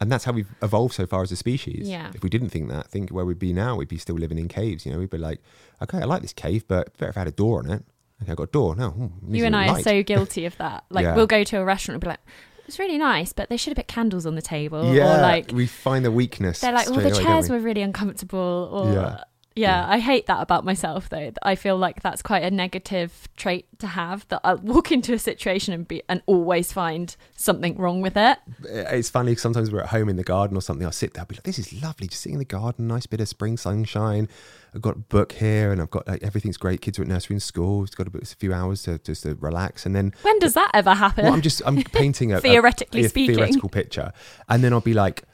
[0.01, 1.89] And that's how we've evolved so far as a species.
[1.89, 2.11] Yeah.
[2.13, 4.49] If we didn't think that, think where we'd be now, we'd be still living in
[4.49, 4.85] caves.
[4.85, 5.41] You know, we'd be like,
[5.81, 7.85] okay, I like this cave, but better if I had a door on it.
[8.23, 8.75] Okay, I got a door.
[8.77, 10.85] No, hmm, needs you and I are so guilty of that.
[10.91, 11.15] Like, Yeah.
[11.17, 12.21] we'll go to a restaurant and be like,
[12.67, 14.95] it's really nice, but they should have put candles on the table.
[14.95, 16.61] yeah, Or like, we find the weakness.
[16.61, 17.57] they're like, well, the away, chairs we?
[17.57, 18.71] were really uncomfortable.
[18.73, 19.25] Or, Yeah.
[19.57, 19.85] yeah.
[19.89, 21.33] I hate that about myself, though.
[21.43, 25.19] I feel like that's quite a negative trait to have that I'll walk into a
[25.19, 28.39] situation and be and always find something wrong with it.
[28.65, 30.87] it's funny sometimes we're at home in the garden or something.
[30.87, 33.07] I'll sit there, I'll be like, "This is lovely, just sitting in the garden, nice
[33.07, 34.29] bit of spring sunshine.
[34.75, 36.81] I've got a book here, and I've got like everything's great.
[36.81, 37.85] Kids are at nursery and school.
[37.85, 40.55] It's got a, bit, a few hours to just to relax, and then When does
[40.55, 41.25] that ever happen?
[41.25, 43.35] well, I'm just I'm painting a a- Theoretically a speaking.
[43.37, 44.13] theoretical picture,
[44.49, 45.25] and then I'll be like,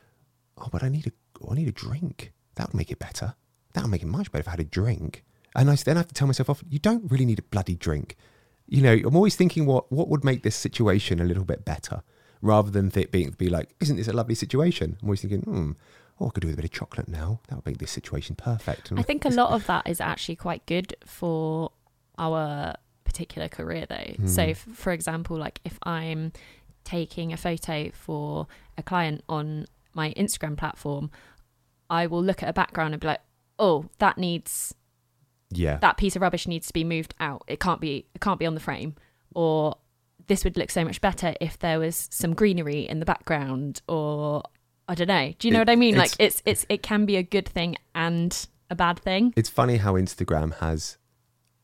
[0.57, 1.13] "Oh, but I need a
[1.43, 2.33] oh, I need a drink.
[2.57, 3.35] That would make it better.
[3.75, 5.25] That would make it much better if I had a drink."
[5.55, 6.63] And I then I have to tell myself off.
[6.69, 8.17] You don't really need a bloody drink.
[8.67, 12.03] You know, I'm always thinking what what would make this situation a little bit better,
[12.43, 15.71] rather than th- being be like, "Isn't this a lovely situation?" I'm always thinking, "Hmm,
[16.21, 17.41] oh, I could do with a bit of chocolate now.
[17.49, 20.37] That would make this situation perfect." And I think a lot of that is actually
[20.37, 21.71] quite good for
[22.19, 24.27] our particular career, though.
[24.27, 24.51] So, Hmm.
[24.51, 26.33] f- for example, like if I'm
[26.85, 28.47] taking a photo for
[28.77, 31.11] a client on my Instagram platform,
[31.91, 33.21] I will look at a background and be like,
[33.59, 34.75] "Oh, that needs
[35.51, 37.43] yeah, that piece of rubbish needs to be moved out.
[37.47, 38.95] It can't be it can't be on the frame."
[39.35, 39.77] Or
[40.27, 44.43] this would look so much better if there was some greenery in the background or
[44.89, 45.33] I don't know.
[45.39, 45.95] Do you know It- what I mean?
[45.95, 49.33] it's- Like it's it's it can be a good thing and a bad thing.
[49.37, 50.99] it's funny how Instagram has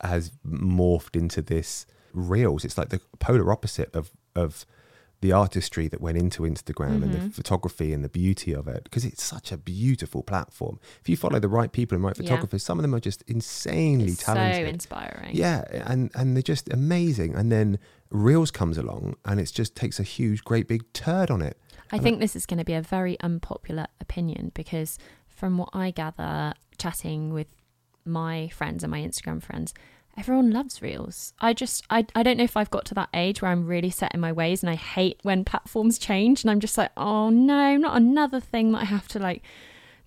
[0.03, 2.65] has morphed into this reels.
[2.65, 4.67] It's like the polar opposite of of
[5.21, 7.25] the artistry that went into Instagram and Mm-hmm.
[7.29, 10.79] the photography and the beauty of it because it's such a beautiful platform.
[11.01, 12.25] If you follow the right people and right Yeah.
[12.25, 14.69] photographers, some of them are just insanely It's so talented.
[14.69, 15.31] inspiring.
[15.35, 17.35] Yeah, and and they're just amazing.
[17.37, 17.79] And then
[18.15, 21.59] Reels comes along and it just takes a huge, great big turd on it.
[21.91, 24.99] I think this is going to be a very unpopular opinion because,
[25.29, 27.49] from what I gather, chatting with
[28.05, 29.75] my friends and my Instagram friends,
[30.17, 31.35] everyone loves reels.
[31.41, 33.91] I just, I, I don't know if I've got to that age where I'm really
[33.91, 37.31] set in my ways and I hate when platforms change and I'm just like, oh
[37.31, 39.43] no, not another thing that I have to like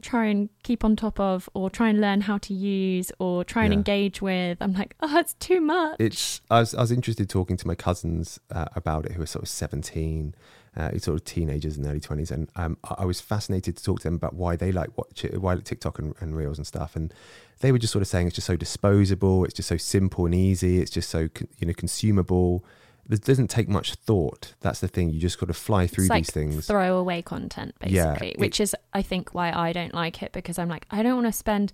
[0.02, 3.64] try and keep on top of or try and learn how to use or try
[3.64, 3.78] and Yeah.
[3.80, 4.58] engage with.
[4.62, 5.95] I'm like, oh, it's too much.
[6.00, 9.26] It's I was I was interested talking to my cousins uh, about it who are
[9.28, 10.36] sort of seventeen,
[10.76, 13.84] uh, sort of teenagers in the early twenties, and um, I I was fascinated to
[13.84, 16.58] talk to them about why they like watch it, why like TikTok and, and Reels
[16.58, 17.14] and stuff, and
[17.62, 20.36] they were just sort of saying it's just so disposable, it's just so simple and
[20.36, 22.64] easy, it's just so con- you know consumable.
[23.10, 24.53] It doesn't take much thought.
[24.60, 25.10] That's the thing.
[25.12, 26.68] You just got to fly through it's like these things.
[26.68, 30.60] throwaway content Yeah, basically it- which is i think why i don't like it because
[30.60, 31.72] i'm like i don't want to spend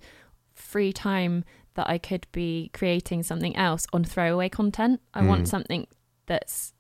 [0.53, 1.43] free time
[1.75, 5.01] that I could be creating something else on throwaway content.
[5.15, 5.47] I want Mm.
[5.47, 5.87] something
[6.27, 6.71] that's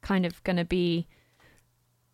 [0.00, 1.06] kind of going to be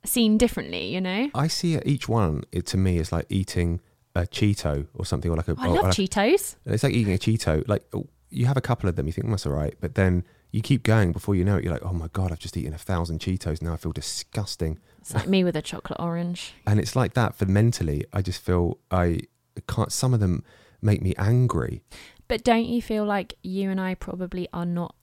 [0.04, 1.30] seen differently, you know?
[1.34, 2.42] I see each one.
[2.52, 3.80] It to me is like eating
[4.14, 5.54] a Cheeto or something, or like a.
[5.58, 6.56] I or love like- Cheetos.
[6.66, 7.66] It's like eating a Cheeto.
[7.66, 9.94] Like oh, you have a couple of them, you think "Mm, that's all right, but
[9.94, 11.10] then you keep going.
[11.12, 13.60] Before you know it, you're like, oh my god, I've just eaten a thousand Cheetos.
[13.60, 14.78] Now I feel disgusting.
[15.00, 16.54] It's like me with a chocolate orange.
[16.66, 18.04] and it's like that for mentally.
[18.12, 19.22] I just feel I
[19.66, 19.90] can't.
[19.90, 20.44] Some of them
[20.80, 21.82] make me angry.
[22.28, 24.94] But don't you feel like you and I probably are not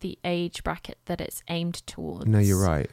[0.00, 2.26] the age bracket that it's aimed towards?
[2.26, 2.90] No, you're right.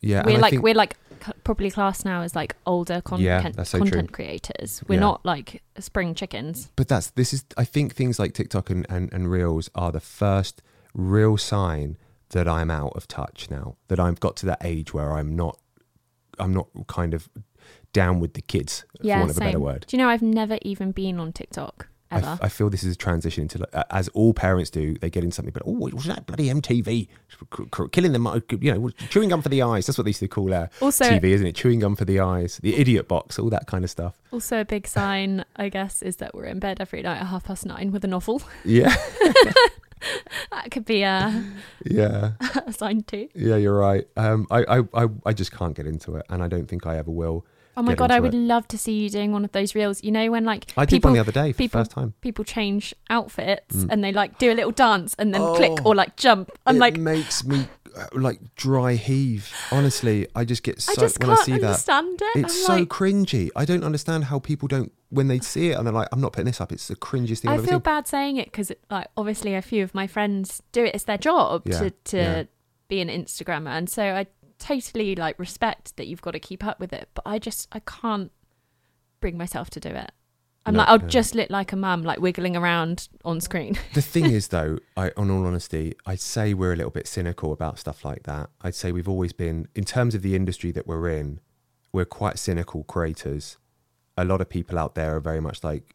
[0.00, 0.96] Yeah, we're like think- we're like
[1.42, 4.06] probably classed now as like older Yeah, content that's so true.
[4.06, 4.82] creators.
[4.86, 5.00] We're Yeah.
[5.00, 6.70] not like spring chickens.
[6.76, 10.00] But that's this is I think things like TikTok and, and, and Reels are the
[10.00, 10.62] first
[10.94, 11.96] real sign
[12.30, 13.76] that I'm out of touch now.
[13.88, 15.58] That I've got to that age where I'm not
[16.38, 17.28] I'm not kind of
[17.92, 19.48] down with the kids, Yeah, for want of a same.
[19.48, 19.84] better word.
[19.88, 22.26] Do you know I've never even been on TikTok I, ever.
[22.28, 24.94] f- I feel this is a transition into like, as all parents do.
[24.98, 27.08] They get in something, but oh, what's that bloody MTV?
[27.92, 28.26] Killing them,
[28.60, 29.86] you know, chewing gum for the eyes.
[29.86, 31.54] That's what they used to call uh, Also- TV, isn't it?
[31.54, 34.20] Chewing gum for the eyes, the idiot box, all that kind of stuff.
[34.30, 37.44] also, a big sign, I guess, is that we're in bed every night at half
[37.44, 38.40] past nine with a novel.
[38.64, 38.94] Yeah,
[40.50, 41.44] that could be a,
[41.84, 42.32] yeah.
[42.66, 43.28] a sign too.
[43.34, 44.06] Yeah, you're right.
[44.16, 46.96] Um, I, I, I, I just can't get into it, and I don't think I
[46.96, 47.44] ever will.
[47.78, 48.38] Oh my god, I would it.
[48.38, 50.02] love to see you doing one of those reels.
[50.02, 51.90] You know when like I did people, one the other day for the people, first
[51.92, 52.14] time.
[52.20, 53.88] People change outfits Mm.
[53.90, 55.90] and they like do a little dance and then click Oh.
[55.90, 56.50] or like jump.
[56.66, 57.66] I'm it like, makes me
[57.96, 59.52] uh, like dry heave.
[59.72, 61.64] Honestly, I just get so I just when can't I see that.
[61.64, 62.36] understand it.
[62.44, 63.48] It's I'm so like, cringy.
[63.56, 66.32] I don't understand how people don't when they see it and they're like, "I'm not
[66.32, 68.72] putting this up." It's the cringiest thing I I've ever feel bad saying it because
[68.90, 70.94] like obviously a few of my friends do it.
[70.94, 72.42] It's their job Yeah, to to yeah.
[72.88, 74.26] be an Instagrammer, and so I
[74.58, 77.08] totally like respect that you've got to keep up with it.
[77.14, 78.30] But I just I can't
[79.20, 80.10] bring myself to do it.
[80.66, 81.06] I'm No, like I'll no.
[81.06, 83.78] just look like a mum, like wiggling around on screen.
[83.94, 87.52] The thing is, though, I, on all honesty, I'd say we're a little bit cynical
[87.52, 88.50] about stuff like that.
[88.60, 91.40] I'd say we've always been, in terms of the industry that we're in,
[91.92, 93.56] we're quite cynical creators.
[94.16, 95.94] A lot of people out there are very much like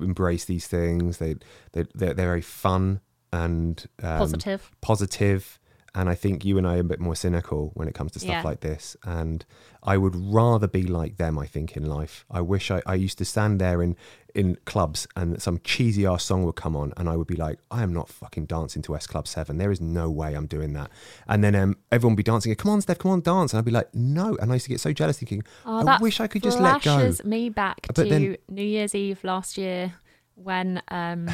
[0.00, 1.18] embrace these things.
[1.18, 1.34] They
[1.72, 3.00] they they're, they're very fun
[3.32, 4.70] and um, Positive.
[4.80, 5.58] positive.
[5.98, 8.18] And I think you and I are a bit more cynical when it comes to
[8.18, 8.42] stuff Yeah.
[8.42, 8.96] like this.
[9.04, 9.44] And
[9.82, 12.26] I would rather be like them, I think, in life.
[12.30, 13.96] I wish I, I used to stand there in,
[14.34, 17.60] in clubs and some cheesy ass song would come on and I would be like,
[17.70, 19.56] I am not fucking dancing to S Club 7.
[19.56, 20.90] There is no way I'm doing that.
[21.28, 23.54] And then um, everyone would be dancing, come on, Steph, come on, dance.
[23.54, 24.36] And I'd be like, no.
[24.40, 26.60] And I used to get so jealous thinking, Oh, I that wish I could just
[26.60, 26.96] let go.
[26.98, 29.94] flashes me back But to then- New Year's Eve last year
[30.34, 31.30] when um,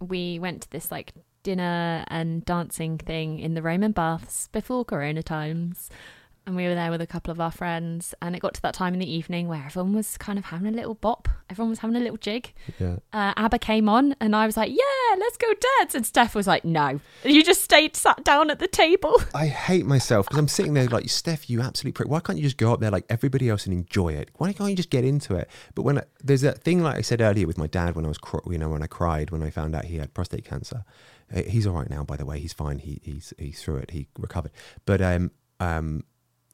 [0.00, 1.12] we went to this like
[1.44, 5.88] dinner and dancing thing in the Roman baths before Corona times.
[6.46, 8.74] And we were there with a couple of our friends, and it got to that
[8.74, 11.26] time in the evening where everyone was kind of having a little bop.
[11.48, 12.52] Everyone was having a little jig.
[12.78, 12.96] Yeah.
[13.14, 15.46] Uh, ABBA came on, and I was like, "Yeah, let's go
[15.78, 19.46] dance." And Steph was like, "No, you just stayed sat down at the table." I
[19.46, 22.08] hate myself because I'm sitting there like, Steph, you absolute prick.
[22.08, 24.30] Why can't you just go up there like everybody else and enjoy it?
[24.36, 25.48] Why can't you just get into it?
[25.74, 28.08] But when I, there's that thing like I said earlier with my dad when I
[28.08, 30.84] was, cr- you know, when I cried when I found out he had prostate cancer.
[31.34, 32.38] Uh, He's all right now, by the way.
[32.38, 32.78] He's fine.
[32.78, 33.90] He, he's he's through it.
[33.90, 34.52] He recovered.
[34.86, 35.30] But um
[35.60, 36.04] um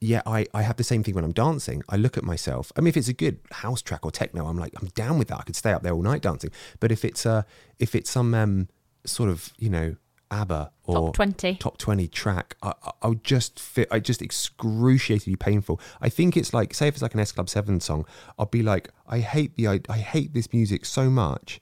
[0.03, 1.83] yeah, I, I have the same thing when I'm dancing.
[1.87, 2.71] I look at myself.
[2.75, 5.27] I mean, if it's a good house track or techno, I'm like, I'm down with
[5.27, 5.37] that.
[5.37, 6.49] I could stay up there all night dancing.
[6.79, 7.43] But if it's uh
[7.79, 8.67] if it's some um
[9.05, 9.95] sort of you know
[10.31, 11.55] ABBA or Top 20.
[11.57, 15.79] top 20 track, I, I, I would just fit, I just excruciatingly painful.
[15.99, 18.05] I think it's like, say if it's like an S Club 7 song,
[18.39, 21.59] I'll be like, I hate the, I, I hate this music so much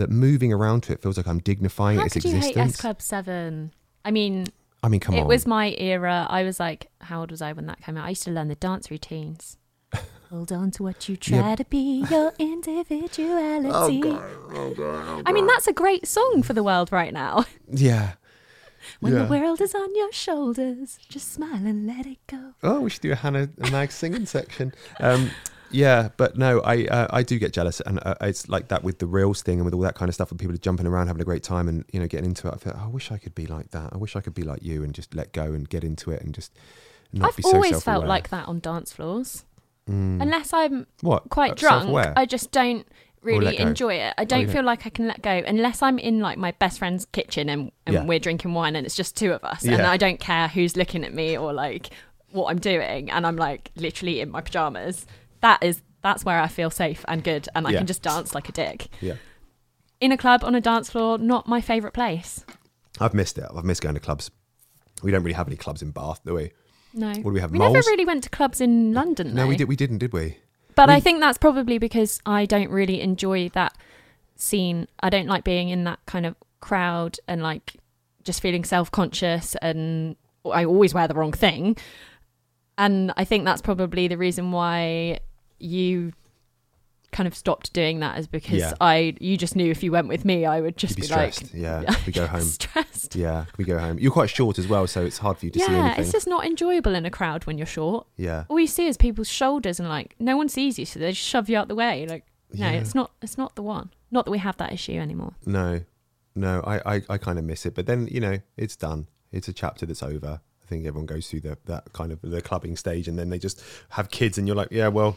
[0.00, 2.56] that moving around to it feels like I'm dignifying How its could you existence.
[2.56, 3.72] hate S Club Seven?
[4.04, 4.46] I mean,
[4.82, 5.24] I mean, come it on.
[5.24, 6.26] It was my era.
[6.28, 8.06] I was like, how old was I when that came out?
[8.06, 9.56] I used to learn the dance routines.
[10.30, 11.56] Hold on to what you try Yeah.
[11.56, 14.02] to be, your individuality.
[14.04, 15.22] Oh, God.
[15.26, 17.44] I mean, that's a great song for the world right now.
[17.72, 18.14] Yeah.
[19.00, 19.24] When yeah.
[19.24, 22.54] the world is on your shoulders, just smile and let it go.
[22.62, 24.72] Oh, we should do a Hannah and Mag singing section.
[25.00, 25.30] Um,
[25.70, 28.98] yeah, but no, I uh, I do get jealous, and uh, it's like that with
[28.98, 31.06] the reels thing and with all that kind of stuff, when people are jumping around,
[31.06, 32.54] having a great time, and you know, getting into it.
[32.54, 33.90] I feel, oh, I wish I could be like that.
[33.92, 36.22] I wish I could be like you and just let go and get into it
[36.22, 36.52] and just
[37.12, 37.48] not be so.
[37.48, 39.44] I've be so always felt like that on dance floors.
[39.88, 40.22] Mm.
[40.22, 42.12] Unless I'm What, quite uh, drunk, self-aware?
[42.16, 42.86] I just don't
[43.22, 44.14] really enjoy it.
[44.16, 46.78] I Oh, don't feel like I can let go unless I'm in like my best
[46.78, 48.04] friend's kitchen and, and Yeah.
[48.04, 51.04] we're drinking wine and it's just two of us and I don't care who's looking
[51.04, 51.90] at me or like
[52.30, 55.06] what I'm doing and I'm like literally in my pajamas.
[55.40, 57.78] That is that's where I feel safe and good and I Yeah.
[57.78, 58.88] can just dance like a dick.
[59.00, 59.14] Yeah.
[60.00, 62.44] In a club on a dance floor, not my favourite place.
[62.98, 63.44] I've missed it.
[63.54, 64.30] I've missed going to clubs.
[65.02, 66.52] We don't really have any clubs in Bath, do we?
[66.94, 67.08] No.
[67.08, 67.50] What do we have?
[67.52, 67.74] We Moles?
[67.74, 69.68] never really went to clubs in London No, we did.
[69.68, 70.38] We didn't, did we?
[70.74, 73.76] But I think that's probably because I don't really enjoy that
[74.36, 74.88] scene.
[75.00, 77.74] I don't like being in that kind of crowd and like
[78.24, 80.16] just feeling self conscious and
[80.50, 81.76] I always wear the wrong thing.
[82.78, 85.20] And I think that's probably the reason why
[85.60, 86.12] you
[87.12, 88.74] kind of stopped doing that is because Yeah.
[88.80, 91.14] I you just knew if you went with me I would just You'd be be,
[91.14, 91.54] like stressed.
[91.54, 92.42] yeah, we go home.
[92.42, 93.16] stressed.
[93.16, 93.98] Yeah, we go home.
[93.98, 96.04] You're quite short as well, so it's hard for you to see Yeah, anything.
[96.04, 98.06] it's just not enjoyable in a crowd when you're short.
[98.16, 101.10] Yeah, All you see is people's shoulders and like no one sees you, so they
[101.10, 102.06] just shove you out the way.
[102.06, 102.72] Like no, Yeah.
[102.78, 103.90] it's not it's not the one.
[104.12, 105.34] Not that we have that issue anymore.
[105.44, 105.80] no,
[106.36, 106.60] no.
[106.64, 109.08] I, I, I kind of miss it, but then you know, it's done.
[109.32, 110.40] It's a chapter that's over.
[110.62, 113.38] I think everyone goes through the, that kind of the clubbing stage, and then they
[113.40, 115.16] just have kids, and you're like, yeah, well,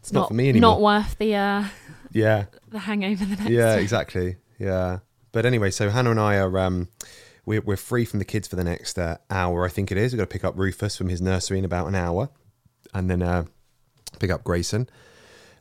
[0.00, 0.72] it's not, for me anymore.
[0.72, 1.64] Not worth the uh
[2.12, 4.36] yeah, the hangover the next yeah, exactly.
[4.58, 4.98] Yeah,
[5.32, 6.88] but anyway, so Hannah and I are um,
[7.46, 9.64] we're we're free from the kids for the next uh, hour.
[9.64, 10.12] I think it is.
[10.12, 12.30] We've got to pick up Rufus from his nursery in about an hour,
[12.92, 13.44] and then uh,
[14.18, 14.88] pick up Grayson,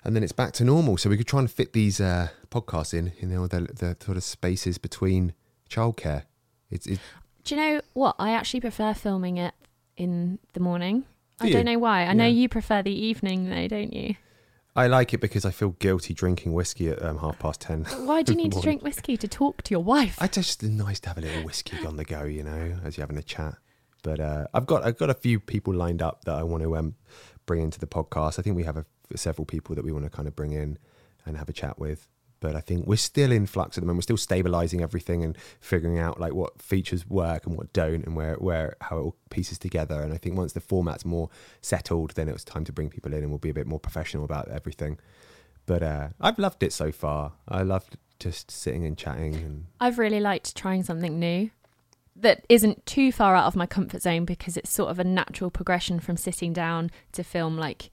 [0.03, 0.97] and then it's back to normal.
[0.97, 4.17] So we could try and fit these uh, podcasts in, you know, the the sort
[4.17, 5.33] of spaces between
[5.69, 6.23] childcare.
[6.71, 6.99] It's it,
[7.43, 8.15] Do you know what?
[8.19, 9.53] I actually prefer filming it
[9.97, 11.01] in the morning.
[11.39, 11.53] Do I you?
[11.53, 12.05] don't know why.
[12.05, 14.15] I know you prefer the evening though, don't you?
[14.79, 17.83] I like it because I feel guilty drinking whiskey at um, half past ten.
[17.83, 20.15] Why do you need to drink whiskey to talk to your wife?
[20.21, 22.95] I just it's nice to have a little whiskey on the go, you know, as
[22.95, 23.55] you're having a chat.
[24.03, 26.77] But uh, I've got I've got a few people lined up that I want to
[26.77, 26.95] um,
[27.45, 28.39] bring into the podcast.
[28.39, 28.85] I think we have a,
[29.17, 30.77] several people that we want to kind of bring in
[31.25, 32.07] and have a chat with.
[32.39, 33.97] But I think we're still in flux at the moment.
[33.97, 38.15] We're still stabilizing everything and figuring out like what features work and what don't, and
[38.15, 40.01] where where how it all pieces together.
[40.01, 41.29] And I think once the format's more
[41.61, 44.23] settled, then it's time to bring people in and we'll be a bit more professional
[44.23, 44.99] about everything.
[45.65, 47.33] But uh, I've loved it so far.
[47.47, 51.51] I loved just sitting and chatting and I've really liked trying something new
[52.15, 55.49] that isn't too far out of my comfort zone because it's sort of a natural
[55.49, 57.89] progression from sitting down to film like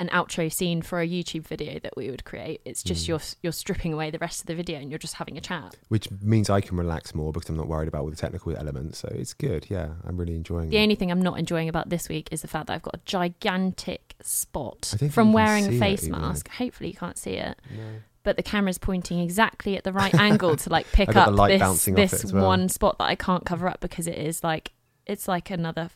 [0.00, 2.60] an outro scene for a YouTube video that we would create.
[2.64, 3.08] It's just Mm.
[3.08, 5.76] you're you're stripping away the rest of the video and you're just having a chat.
[5.88, 8.98] which means I can relax more because I'm not worried about all the technical elements.
[8.98, 9.66] So it's good.
[9.70, 10.82] Yeah, I'm really enjoying The it.
[10.82, 13.00] only thing I'm not enjoying about this week is the fact that I've got a
[13.04, 16.48] gigantic spot I don't think from wearing a face mask.
[16.50, 17.56] Hopefully you can't see it.
[17.70, 17.82] No.
[18.22, 21.94] But the camera's pointing exactly at the right angle to like pick up this, bouncing
[21.94, 22.46] off it this well.
[22.46, 24.72] one spot that I can't cover up because it is like
[25.06, 25.90] it's like another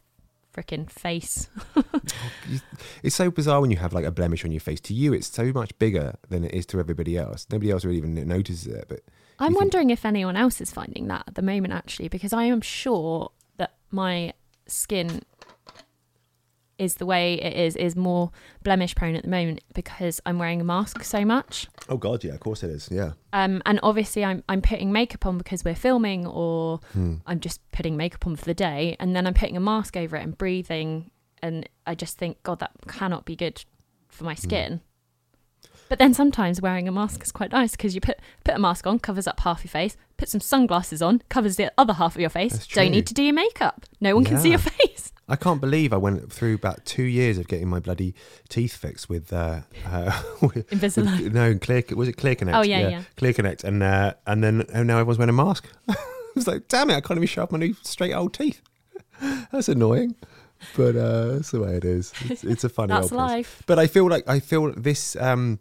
[0.54, 1.48] freaking face.
[3.02, 4.80] It's so bizarre when you have like a blemish on your face.
[4.82, 7.46] To you, it's so much bigger than it is to everybody else.
[7.50, 8.86] Nobody else really even notices it.
[8.88, 9.00] But
[9.38, 12.44] I'm think- wondering if anyone else is finding that at the moment actually because I
[12.44, 14.32] am sure that my
[14.66, 15.22] skin
[16.78, 18.30] is the way it is is more
[18.62, 21.68] blemish prone at the moment because I'm wearing a mask so much.
[21.88, 22.88] oh god, yeah, of course it is.
[22.90, 27.16] Yeah, Um, and obviously, I'm I'm putting makeup on because we're filming, or Hmm.
[27.26, 30.16] I'm just putting makeup on for the day, and then I'm putting a mask over
[30.16, 31.10] it and breathing,
[31.42, 33.64] and I just think, God, that cannot be good
[34.08, 34.26] for Hmm.
[34.26, 34.80] my skin.
[35.88, 38.86] But then sometimes wearing a mask is quite nice because you put put a mask
[38.86, 42.20] on, covers up half your face, put some sunglasses on, covers the other half of
[42.20, 42.66] your face.
[42.68, 43.84] Don't need to do your makeup.
[44.00, 45.12] No one can see your face.
[45.28, 48.14] I can't believe I went through about two years of getting my bloody
[48.48, 51.24] teeth fixed with uh, uh with- Invisalign.
[51.24, 52.54] with- no, clear was it ClearCorrect?
[52.54, 53.02] Oh, yeah, yeah.
[53.16, 55.68] ClearCorrect, and uh, and then oh, now everyone's wearing a mask.
[55.88, 55.96] I
[56.34, 58.60] was like, damn it, I can't even show off my new straight old teeth.
[59.52, 60.16] That's annoying,
[60.76, 62.12] but uh, that's the way it is.
[62.24, 63.62] It's, it's a funny That's life.
[63.66, 65.14] But I feel like I feel this.
[65.16, 65.60] Um,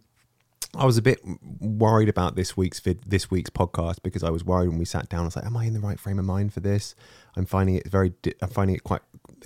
[0.75, 1.19] I was a bit
[1.59, 5.07] worried about this week's vid, this week's podcast because I was worried when we sat
[5.07, 5.21] down.
[5.21, 6.95] I was like, "Am I in the right frame of mind for this?"
[7.35, 8.09] I'm finding it very.
[8.23, 9.01] di- I'm finding it quite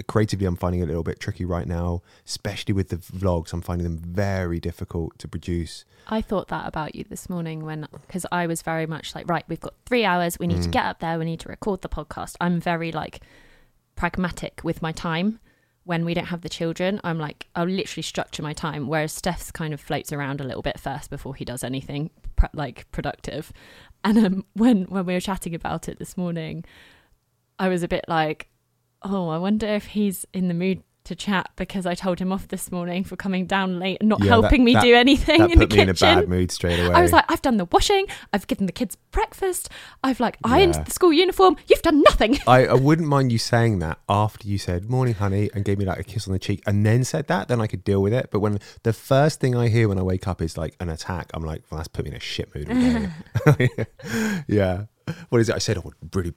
[0.07, 0.45] creatively.
[0.45, 3.53] I'm finding it a little bit tricky right now, especially with the vlogs.
[3.53, 5.85] I'm finding them very difficult to produce.
[6.07, 9.43] I thought that about you this morning when, because I was very much like, right,
[9.47, 10.37] we've got three hours.
[10.39, 10.63] We need Mm.
[10.63, 11.17] to get up there.
[11.19, 12.35] We need to record the podcast.
[12.39, 13.21] I'm very like
[13.95, 15.39] pragmatic with my time.
[15.83, 18.87] When we don't have the children, I'm like, I'll literally structure my time.
[18.87, 22.47] Whereas Steph's kind of floats around a little bit first before he does anything pr-
[22.53, 23.53] like productive.
[24.03, 26.65] And um, when when we were chatting about it this morning,
[27.57, 28.49] I was a bit like,
[29.03, 32.49] oh, I wonder if he's in the mood to chat because I told him off
[32.49, 35.39] this morning for coming down late and not Yeah, that- helping me that- do anything
[35.39, 36.93] That in the put me in a bad mood straight away.
[36.93, 39.69] I was like, I've done the washing, I've given the kids breakfast,
[40.03, 40.83] I've like ironed Yeah.
[40.83, 41.55] the school uniform.
[41.67, 42.37] You've done nothing.
[42.47, 45.85] I, I wouldn't mind you saying that after you said morning honey and gave me
[45.85, 48.11] like a kiss on the cheek and then said that then I could deal with
[48.11, 50.89] it but when the first thing I hear when I wake up is like an
[50.89, 52.67] attack I'm like well that's put me in a shit mood
[54.49, 54.85] yeah
[55.29, 56.33] what is it I said would really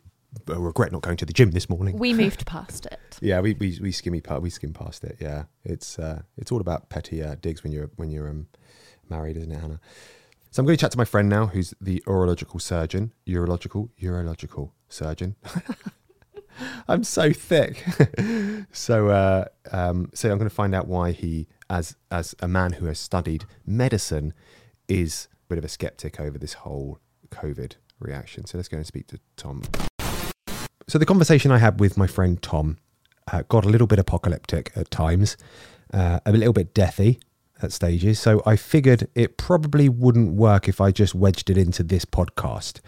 [0.46, 3.18] regret not going to the gym this morning We moved past it.
[3.20, 6.60] yeah we we, we skimmy pa- we skim past it yeah it's uh, it's all
[6.60, 8.46] about petty uh, digs when you're when you're um,
[9.08, 9.80] married isn't it Hannah
[10.52, 14.70] so I'm going to chat to my friend now who's the urological surgeon urological urological
[14.88, 15.36] surgeon
[16.88, 17.84] I'm so thick.
[18.72, 22.72] so, uh, um, so I'm going to find out why he, as as a man
[22.72, 24.34] who has studied medicine,
[24.88, 26.98] is a bit of a skeptic over this whole
[27.30, 28.44] COVID reaction.
[28.46, 29.62] So let's go and speak to Tom.
[30.90, 32.76] So the conversation I had with my friend Tom
[33.32, 35.36] uh, got a little bit apocalyptic at times,
[35.94, 37.20] uh, a little bit deathy
[37.62, 38.18] at stages.
[38.18, 42.80] So I figured it probably wouldn't work if I just wedged it into this podcast.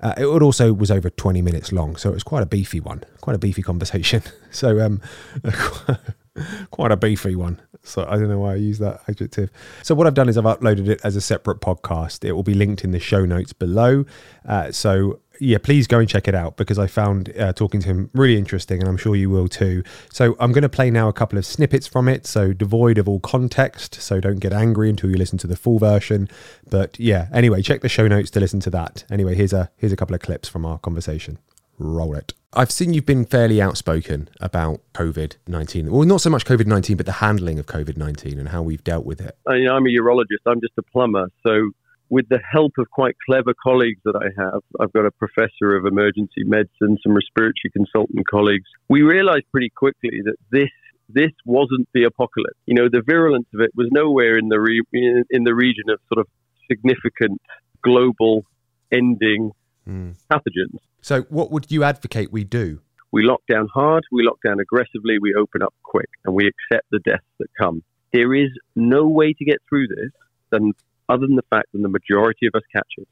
[0.00, 3.04] Uh, it also was over 20 minutes long, so it was quite a beefy one,
[3.20, 4.24] quite a beefy conversation.
[4.50, 5.00] So, um,
[6.70, 7.60] quite a beefy one.
[7.82, 9.50] So I don't know why I use that adjective.
[9.82, 12.24] So what I've done is I've uploaded it as a separate podcast.
[12.24, 14.04] It will be linked in the show notes below.
[14.44, 17.88] Uh, so yeah, please go and check it out because I found uh, talking to
[17.88, 19.82] him really interesting, and I'm sure you will too.
[20.12, 23.08] So I'm going to play now a couple of snippets from it, so devoid of
[23.08, 23.96] all context.
[23.96, 26.28] So don't get angry until you listen to the full version.
[26.68, 29.04] But yeah, anyway, check the show notes to listen to that.
[29.10, 31.38] Anyway, here's a here's a couple of clips from our conversation.
[31.78, 32.32] Roll it.
[32.56, 35.90] I've seen you've been fairly outspoken about COVID 19.
[35.90, 38.84] Well, not so much COVID 19, but the handling of COVID 19 and how we've
[38.84, 39.36] dealt with it.
[39.46, 41.28] I, mean, I'm a urologist, I'm just a plumber.
[41.42, 41.70] So,
[42.10, 45.86] with the help of quite clever colleagues that I have, I've got a professor of
[45.86, 48.66] emergency medicine, some respiratory consultant colleagues.
[48.88, 50.70] We realized pretty quickly that this
[51.10, 52.58] this wasn't the apocalypse.
[52.64, 55.84] You know, the virulence of it was nowhere in the re- in, in the region
[55.90, 56.26] of sort of
[56.70, 57.40] significant
[57.82, 58.44] global
[58.90, 59.52] ending
[59.86, 60.14] Mm.
[60.30, 60.78] pathogens.
[61.02, 62.80] So, what would you advocate we do?
[63.12, 66.86] We lock down hard, we lock down aggressively, we open up quick, and we accept
[66.90, 67.82] the deaths that come.
[68.12, 70.10] There is no way to get through this
[70.50, 70.72] than
[71.08, 73.08] other than the fact that the majority of us catch it.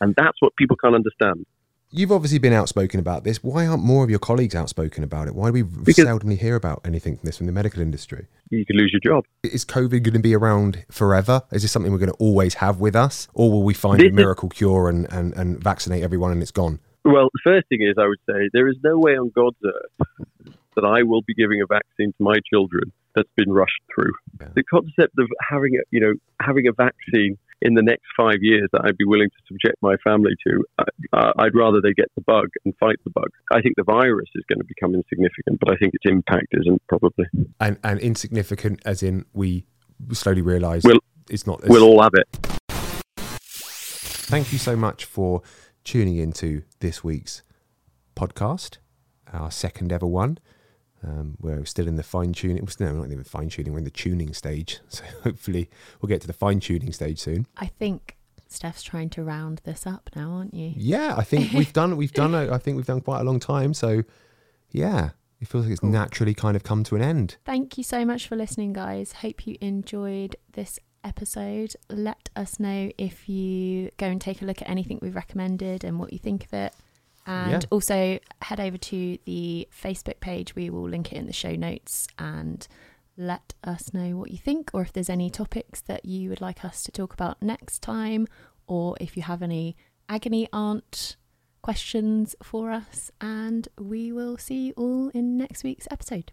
[0.00, 1.46] And that's what people can't understand.
[1.94, 3.42] You've obviously been outspoken about this.
[3.44, 5.34] Why aren't more of your colleagues outspoken about it?
[5.34, 8.26] Why do we Because- seldomly hear about anything from this from the medical industry?
[8.50, 9.24] You could lose your job.
[9.42, 11.42] Is COVID going to be around forever?
[11.52, 13.28] Is this something we're going to always have with us?
[13.34, 16.40] Or will we find This a is- miracle cure and, and, and vaccinate everyone and
[16.40, 16.80] it's gone?
[17.04, 20.08] Well, the first thing is, I would say there is no way on God's earth
[20.76, 24.12] that I will be giving a vaccine to my children that's been rushed through.
[24.40, 24.48] Yeah.
[24.54, 28.68] The concept of having a, you know, having a vaccine in the next five years
[28.72, 30.64] that I'd be willing to subject my family to,
[31.12, 33.28] uh, I'd rather they get the bug and fight the bug.
[33.52, 36.82] I think the virus is going to become insignificant, but I think its impact isn't
[36.88, 37.26] probably.
[37.60, 39.66] And, and insignificant as in we
[40.12, 40.98] slowly realise We'll-
[41.30, 41.62] it's not.
[41.62, 42.26] as- We'll all have it.
[43.44, 45.42] Thank you so much for
[45.84, 47.42] tuning into this week's
[48.16, 48.78] podcast,
[49.32, 50.38] our second ever one.
[51.04, 52.66] Um, we're still in the fine tuning.
[52.78, 53.72] No, not even fine tuning.
[53.72, 54.78] We're in the tuning stage.
[54.88, 55.68] So hopefully
[56.00, 57.46] we'll get to the fine tuning stage soon.
[57.56, 58.16] I think
[58.48, 60.72] Steph's trying to round this up now, aren't you?
[60.76, 61.96] Yeah, I think we've done.
[61.96, 62.34] We've done.
[62.34, 63.74] a- I think we've done quite a long time.
[63.74, 64.02] So
[64.70, 67.36] yeah, it feels like it's naturally kind of come to an end.
[67.44, 69.12] Thank you so much for listening, guys.
[69.14, 71.74] Hope you enjoyed this episode.
[71.90, 75.98] Let us know if you go and take a look at anything we've recommended and
[75.98, 76.72] what you think of it.
[77.26, 77.60] And Yeah.
[77.70, 80.54] also head over to the Facebook page.
[80.56, 82.66] We will link it in the show notes and
[83.16, 86.64] let us know what you think or if there's any topics that you would like
[86.64, 88.26] us to talk about next time
[88.66, 89.76] or if you have any
[90.08, 91.16] agony aunt
[91.62, 93.10] questions for us.
[93.20, 96.32] And we will see you all in next week's episode.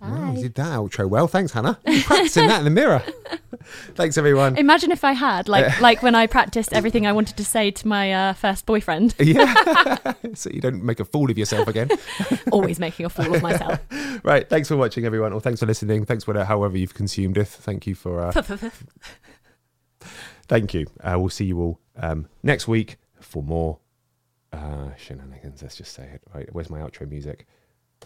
[0.00, 0.08] Bye.
[0.08, 1.26] Wow, you did that outro well.
[1.26, 1.78] Thanks, Hannah.
[1.86, 3.02] You're practicing that in the mirror.
[3.94, 4.56] Thanks, everyone.
[4.58, 7.88] Imagine if I had, like, like when I practiced everything I wanted to say to
[7.88, 9.14] my uh, first boyfriend.
[9.26, 10.12] Yeah.
[10.34, 11.88] so you don't make a fool of yourself again.
[12.52, 13.80] Always making a fool of myself.
[14.22, 14.48] right.
[14.48, 15.32] Thanks for watching, everyone.
[15.32, 16.04] Or thanks for listening.
[16.04, 17.48] Thanks for however you've consumed it.
[17.48, 18.20] Thank you for.
[18.20, 18.32] Uh,
[20.46, 20.86] thank you.
[21.02, 23.78] Uh, we'll see you all um, next week for more
[24.52, 25.62] uh, shenanigans.
[25.62, 26.22] Let's just say it.
[26.32, 26.48] Right.
[26.52, 27.46] Where's my outro music?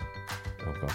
[0.01, 0.95] Oh god.